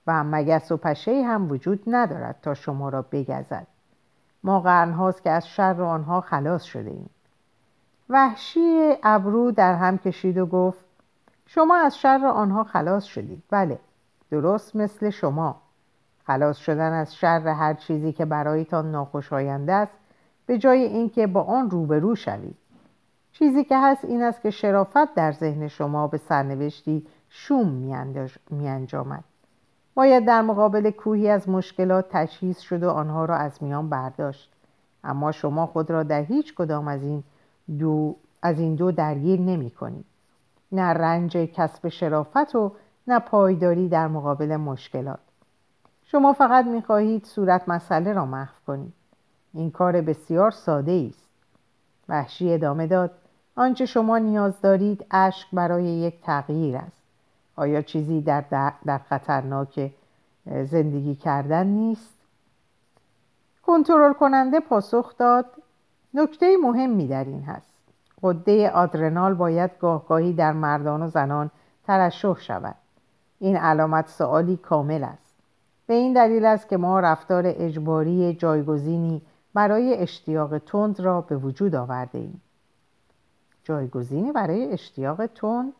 و 0.06 0.24
مگس 0.24 0.72
و 0.72 0.76
پشه 0.76 1.22
هم 1.22 1.50
وجود 1.50 1.82
ندارد 1.86 2.36
تا 2.42 2.54
شما 2.54 2.88
را 2.88 3.02
بگزد. 3.02 3.66
ما 4.44 4.60
قرنهاست 4.60 5.22
که 5.22 5.30
از 5.30 5.48
شر 5.48 5.82
آنها 5.82 6.20
خلاص 6.20 6.62
شده 6.62 6.90
ایم. 6.90 7.10
وحشی 8.08 8.94
ابرو 9.02 9.50
در 9.50 9.74
هم 9.74 9.98
کشید 9.98 10.38
و 10.38 10.46
گفت 10.46 10.84
شما 11.46 11.76
از 11.76 11.98
شر 11.98 12.26
آنها 12.26 12.64
خلاص 12.64 13.04
شدید. 13.04 13.42
بله 13.50 13.78
درست 14.30 14.76
مثل 14.76 15.10
شما. 15.10 15.56
خلاص 16.26 16.58
شدن 16.58 16.92
از 16.92 17.14
شر 17.14 17.48
هر 17.48 17.74
چیزی 17.74 18.12
که 18.12 18.24
برایتان 18.24 18.90
ناخوشایند 18.90 19.70
است 19.70 19.99
به 20.50 20.58
جای 20.58 20.82
اینکه 20.82 21.26
با 21.26 21.42
آن 21.42 21.70
روبرو 21.70 22.14
شوید. 22.14 22.56
چیزی 23.32 23.64
که 23.64 23.78
هست 23.78 24.04
این 24.04 24.22
است 24.22 24.42
که 24.42 24.50
شرافت 24.50 25.14
در 25.14 25.32
ذهن 25.32 25.68
شما 25.68 26.06
به 26.06 26.18
سرنوشتی 26.18 27.06
شوم 27.28 27.68
می 28.50 28.68
انجامد 28.68 29.24
باید 29.94 30.26
در 30.26 30.42
مقابل 30.42 30.90
کوهی 30.90 31.28
از 31.28 31.48
مشکلات 31.48 32.06
تجهیز 32.10 32.58
شد 32.58 32.82
و 32.82 32.90
آنها 32.90 33.24
را 33.24 33.36
از 33.36 33.62
میان 33.62 33.88
برداشت. 33.88 34.52
اما 35.04 35.32
شما 35.32 35.66
خود 35.66 35.90
را 35.90 36.02
در 36.02 36.22
هیچ 36.22 36.54
کدام 36.54 36.88
از 36.88 37.02
این 37.02 37.24
دو, 37.78 38.16
از 38.42 38.58
این 38.58 38.74
دو 38.74 38.92
درگیر 38.92 39.40
نمی 39.40 39.70
کنید. 39.70 40.04
نه 40.72 40.82
رنج 40.82 41.36
کسب 41.36 41.88
شرافت 41.88 42.54
و 42.54 42.72
نه 43.06 43.18
پایداری 43.18 43.88
در 43.88 44.08
مقابل 44.08 44.56
مشکلات. 44.56 45.20
شما 46.04 46.32
فقط 46.32 46.66
می 46.66 46.82
خواهید 46.82 47.24
صورت 47.24 47.68
مسئله 47.68 48.12
را 48.12 48.26
محو 48.26 48.54
کنید. 48.66 48.99
این 49.54 49.70
کار 49.70 50.00
بسیار 50.00 50.50
ساده 50.50 51.08
است. 51.10 51.28
وحشی 52.08 52.52
ادامه 52.52 52.86
داد. 52.86 53.10
آنچه 53.56 53.86
شما 53.86 54.18
نیاز 54.18 54.60
دارید 54.60 55.06
اشک 55.10 55.48
برای 55.52 55.84
یک 55.84 56.20
تغییر 56.22 56.76
است. 56.76 57.02
آیا 57.56 57.82
چیزی 57.82 58.20
در, 58.20 58.44
در, 58.86 58.98
خطرناک 58.98 59.92
زندگی 60.64 61.14
کردن 61.14 61.66
نیست؟ 61.66 62.14
کنترل 63.62 64.12
کننده 64.12 64.60
پاسخ 64.60 65.16
داد. 65.18 65.46
نکته 66.14 66.56
مهمی 66.62 67.06
در 67.06 67.24
این 67.24 67.42
هست. 67.42 67.74
قده 68.22 68.70
آدرنال 68.70 69.34
باید 69.34 69.70
گاهگاهی 69.80 70.32
در 70.32 70.52
مردان 70.52 71.02
و 71.02 71.08
زنان 71.08 71.50
ترشح 71.86 72.34
شود. 72.40 72.74
این 73.38 73.56
علامت 73.56 74.08
سوالی 74.08 74.56
کامل 74.56 75.04
است. 75.04 75.34
به 75.86 75.94
این 75.94 76.12
دلیل 76.12 76.44
است 76.44 76.68
که 76.68 76.76
ما 76.76 77.00
رفتار 77.00 77.42
اجباری 77.46 78.34
جایگزینی 78.34 79.22
برای 79.54 79.94
اشتیاق 79.94 80.58
تند 80.58 81.00
را 81.00 81.20
به 81.20 81.36
وجود 81.36 81.74
آورده 81.74 82.18
ایم. 82.18 82.40
جایگزینی 83.64 84.32
برای 84.32 84.72
اشتیاق 84.72 85.26
تند. 85.26 85.72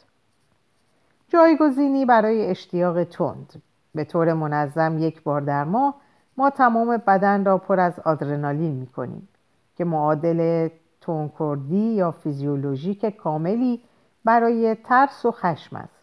جایگزینی 1.28 2.04
برای 2.04 2.46
اشتیاق 2.46 3.04
تند. 3.04 3.62
به 3.94 4.04
طور 4.04 4.33
منظم 4.33 4.98
یک 4.98 5.22
بار 5.22 5.40
در 5.40 5.64
ماه 5.64 5.94
ما 6.37 6.50
تمام 6.50 6.96
بدن 6.96 7.44
را 7.44 7.59
پر 7.59 7.80
از 7.80 8.00
آدرنالین 8.00 8.72
می 8.72 8.87
کنیم 8.87 9.28
که 9.76 9.85
معادل 9.85 10.68
تونکردی 11.00 11.76
یا 11.76 12.11
فیزیولوژیک 12.11 13.06
کاملی 13.06 13.80
برای 14.24 14.74
ترس 14.74 15.24
و 15.26 15.30
خشم 15.30 15.76
است. 15.76 16.00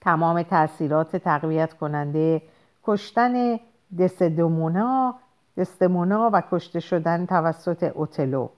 تمام 0.00 0.42
تاثیرات 0.42 1.16
تقویت 1.16 1.72
کننده 1.74 2.42
کشتن 2.84 3.60
دستمونا 3.98 5.14
دستمونا 5.58 6.30
و 6.32 6.42
کشته 6.50 6.80
شدن 6.80 7.26
توسط 7.26 7.82
اوتلو. 7.82 8.48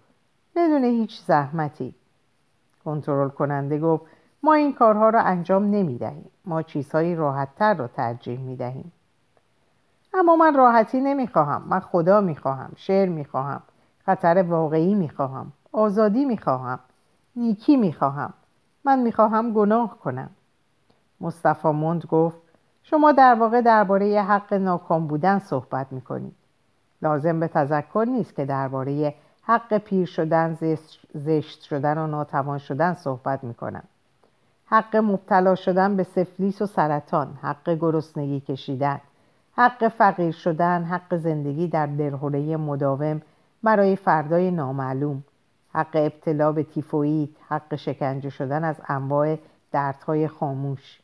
بدون 0.57 0.85
هیچ 0.85 1.21
زحمتی. 1.27 1.95
کنترل 2.85 3.29
کننده 3.29 3.79
گفت 3.79 4.05
ما 4.43 4.55
این 4.55 4.73
کارها 4.73 5.09
را 5.09 5.21
انجام 5.21 5.65
نمی 5.65 5.99
دهیم 5.99 6.31
ما 6.45 6.63
چیزهایی 6.63 7.15
راحتتر 7.15 7.75
را 7.75 7.89
ترجیح 7.89 8.41
می 8.41 8.57
دهیم 8.57 8.93
اما 10.15 10.37
من 10.37 10.55
راحتی 10.55 11.01
نمی 11.01 11.27
خواهم 11.29 11.63
من 11.67 11.81
خدا 11.81 12.21
می 12.21 12.37
خواهم 12.37 12.73
شعر 12.77 13.09
می 13.09 13.25
خواهم 13.25 13.63
خطر 14.07 14.43
واقعی 14.43 14.95
می 14.95 15.09
خواهم 15.09 15.53
آزادی 15.73 16.25
می 16.25 16.39
خواهم 16.39 16.79
نیکی 17.37 17.77
می 17.77 17.93
خواهم 17.93 18.33
من 18.85 18.99
می 18.99 19.13
خواهم 19.13 19.53
گناه 19.53 19.99
کنم. 19.99 20.31
مصطفی 21.21 21.69
مند 21.69 22.07
گفت 22.07 22.41
شما 22.83 23.13
در 23.13 23.35
واقع 23.35 23.61
درباره 23.61 24.23
حق 24.23 24.55
ناکام 24.55 25.07
بودن 25.07 25.39
صحبت 25.39 25.93
می 25.93 26.01
کنید 26.01 26.40
لازم 27.03 27.41
به 27.41 27.49
تذکر 27.49 28.07
نیست 28.09 28.37
که 28.37 28.45
درباره 28.45 29.15
حق 29.43 29.79
پیر 29.79 30.07
شدن 30.07 30.59
زشت 31.15 31.63
شدن 31.63 31.99
و 31.99 32.07
ناتوان 32.07 32.59
شدن 32.59 32.95
صحبت 32.95 33.45
می‌کنم. 33.45 33.85
حق 34.67 34.97
مبتلا 34.97 35.55
شدن 35.55 35.97
به 35.97 36.03
سفلیس 36.03 36.63
و 36.63 36.67
سرطان 36.67 37.39
حق 37.43 37.71
گرسنگی 37.71 38.41
کشیدن 38.41 39.01
حق 39.57 39.89
فقیر 39.89 40.33
شدن 40.33 40.85
حق 40.85 41.17
زندگی 41.17 41.69
در 41.69 41.87
درهوره 41.87 42.57
مداوم 42.57 43.23
برای 43.63 43.97
فردای 43.97 44.51
نامعلوم 44.51 45.25
حق 45.73 45.91
ابتلا 45.95 46.53
به 46.53 46.63
تیفوید 46.63 47.37
حق 47.49 47.77
شکنجه 47.77 48.31
شدن 48.31 48.65
از 48.65 48.81
انواع 48.89 49.39
دردهای 49.73 50.29
خاموش. 50.29 51.01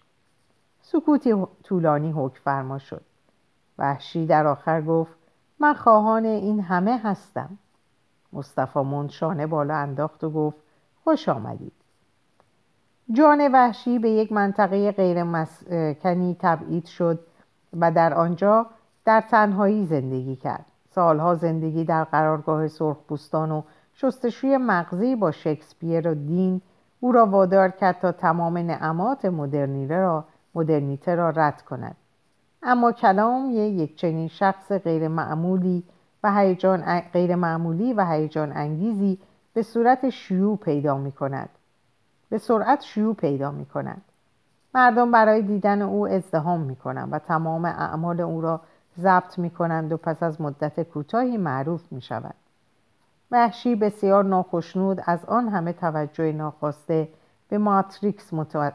سکوتی 0.83 1.47
طولانی 1.63 2.13
حکم 2.13 2.41
فرما 2.45 2.79
شد. 2.79 3.03
وحشی 3.79 4.27
در 4.27 4.47
آخر 4.47 4.83
گفت 4.83 5.17
من 5.61 5.75
خواهان 5.75 6.25
این 6.25 6.61
همه 6.61 6.99
هستم. 6.99 7.59
مصطفی 8.33 8.81
مند 8.81 9.11
شانه 9.11 9.47
بالا 9.47 9.75
انداخت 9.75 10.25
و 10.25 10.31
گفت 10.31 10.57
خوش 11.05 11.29
آمدید. 11.29 11.73
جان 13.13 13.53
وحشی 13.53 13.99
به 13.99 14.11
یک 14.11 14.33
منطقه 14.33 14.93
غیر 14.93 15.23
مسکنی 15.23 16.37
تبعید 16.41 16.87
شد 16.87 17.21
و 17.81 17.91
در 17.91 18.15
آنجا 18.15 18.67
در 19.05 19.21
تنهایی 19.21 19.87
زندگی 19.87 20.37
کرد. 20.37 20.67
سالها 20.91 21.35
زندگی 21.35 21.85
در 21.85 22.05
قرارگاه 22.05 22.69
سرخپوستان 22.69 23.51
و 23.51 23.63
شستشوی 23.95 24.57
مغزی 24.57 25.17
با 25.17 25.31
شکسپیر 25.31 26.09
و 26.09 26.15
دین 26.15 26.61
او 27.01 27.13
را 27.13 27.27
وادار 27.27 27.71
کرد 27.71 27.99
تا 27.99 28.13
تمام 28.13 28.59
نعمات 28.59 29.25
مدرنیته 29.25 29.97
را, 29.97 30.25
مدرنیته 30.55 31.15
را 31.15 31.31
رد 31.31 31.63
کند. 31.63 31.97
اما 32.63 32.93
کلام 32.93 33.51
یک 33.51 33.97
چنین 33.97 34.29
شخص 34.29 34.73
غیر 34.73 35.09
معمولی 35.09 35.85
و 36.23 36.33
هیجان 36.33 37.01
غیر 37.01 37.35
معمولی 37.35 37.93
و 37.93 38.05
هیجان 38.05 38.53
انگیزی 38.53 39.19
به 39.55 39.63
صورت 39.63 40.11
شیوع 40.11 40.57
پیدا 40.57 40.99
می 40.99 41.13
کند 41.13 41.49
به 42.29 42.39
سرعت 42.39 42.83
شیوع 42.83 43.15
پیدا 43.15 43.51
می 43.51 43.67
کند 43.67 44.03
مردم 44.75 45.11
برای 45.11 45.43
دیدن 45.43 45.83
او 45.83 46.09
ازدهام 46.09 46.61
می 46.61 46.77
کنند 46.77 47.09
و 47.13 47.19
تمام 47.19 47.65
اعمال 47.65 48.21
او 48.21 48.41
را 48.41 48.61
ضبط 48.99 49.39
می 49.39 49.51
کنند 49.51 49.93
و 49.93 49.97
پس 49.97 50.23
از 50.23 50.41
مدت 50.41 50.83
کوتاهی 50.83 51.37
معروف 51.37 51.93
می 51.93 52.01
شود 52.01 52.35
وحشی 53.31 53.75
بسیار 53.75 54.25
ناخشنود 54.25 55.03
از 55.07 55.25
آن 55.25 55.49
همه 55.49 55.73
توجه 55.73 56.33
ناخواسته 56.33 57.09
به 57.49 57.59
ماتریکس, 57.59 58.33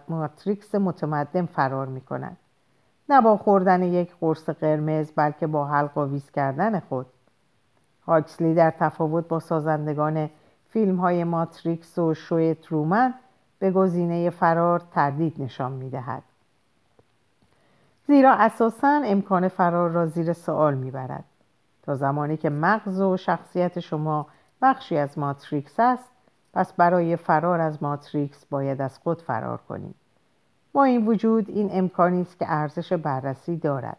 ماتریکس 0.07 0.75
متمدن 0.75 1.45
فرار 1.45 1.87
می 1.87 2.01
کند 2.01 2.37
نه 3.11 3.21
با 3.21 3.37
خوردن 3.37 3.83
یک 3.83 4.15
قرص 4.21 4.49
قرمز 4.49 5.11
بلکه 5.15 5.47
با 5.47 5.67
حلق 5.67 5.97
ویز 5.97 6.31
کردن 6.31 6.79
خود 6.79 7.05
هاکسلی 8.07 8.53
در 8.53 8.71
تفاوت 8.71 9.27
با 9.27 9.39
سازندگان 9.39 10.29
فیلم 10.69 10.95
های 10.95 11.23
ماتریکس 11.23 11.97
و 11.99 12.13
شوی 12.13 12.53
ترومن 12.53 13.13
به 13.59 13.71
گزینه 13.71 14.29
فرار 14.29 14.81
تردید 14.91 15.41
نشان 15.41 15.71
می 15.71 15.89
دهد. 15.89 16.23
زیرا 18.07 18.33
اساسا 18.33 19.01
امکان 19.05 19.47
فرار 19.47 19.89
را 19.89 20.05
زیر 20.05 20.33
سوال 20.33 20.73
می 20.73 20.91
برد. 20.91 21.23
تا 21.83 21.95
زمانی 21.95 22.37
که 22.37 22.49
مغز 22.49 23.01
و 23.01 23.17
شخصیت 23.17 23.79
شما 23.79 24.27
بخشی 24.61 24.97
از 24.97 25.19
ماتریکس 25.19 25.79
است 25.79 26.11
پس 26.53 26.73
برای 26.73 27.15
فرار 27.15 27.59
از 27.59 27.83
ماتریکس 27.83 28.45
باید 28.45 28.81
از 28.81 28.97
خود 28.97 29.21
فرار 29.21 29.57
کنید. 29.57 30.00
با 30.73 30.83
این 30.83 31.07
وجود 31.07 31.49
این 31.49 31.69
امکانی 31.71 32.21
است 32.21 32.39
که 32.39 32.45
ارزش 32.49 32.93
بررسی 32.93 33.57
دارد. 33.57 33.97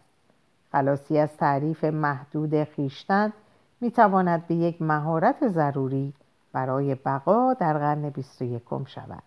خلاصی 0.72 1.18
از 1.18 1.36
تعریف 1.36 1.84
محدود 1.84 2.64
خیشتن 2.64 3.32
می 3.80 3.90
تواند 3.90 4.46
به 4.46 4.54
یک 4.54 4.82
مهارت 4.82 5.48
ضروری 5.48 6.12
برای 6.52 6.94
بقا 6.94 7.54
در 7.54 7.78
قرن 7.78 8.10
21 8.10 8.62
شود. 8.86 9.22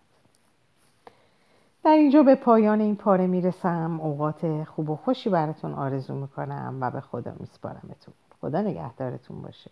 در 1.84 1.90
اینجا 1.90 2.22
به 2.22 2.34
پایان 2.34 2.80
این 2.80 2.96
پاره 2.96 3.26
می‌رسم 3.26 4.00
اوقات 4.02 4.64
خوب 4.64 4.90
و 4.90 4.96
خوشی 4.96 5.30
براتون 5.30 5.74
آرزو 5.74 6.14
می‌کنم 6.14 6.78
و 6.80 6.90
به 6.90 7.00
خدا 7.00 7.32
میسپارمتون 7.40 8.14
خدا 8.40 8.60
نگهدارتون 8.60 9.42
باشه 9.42 9.70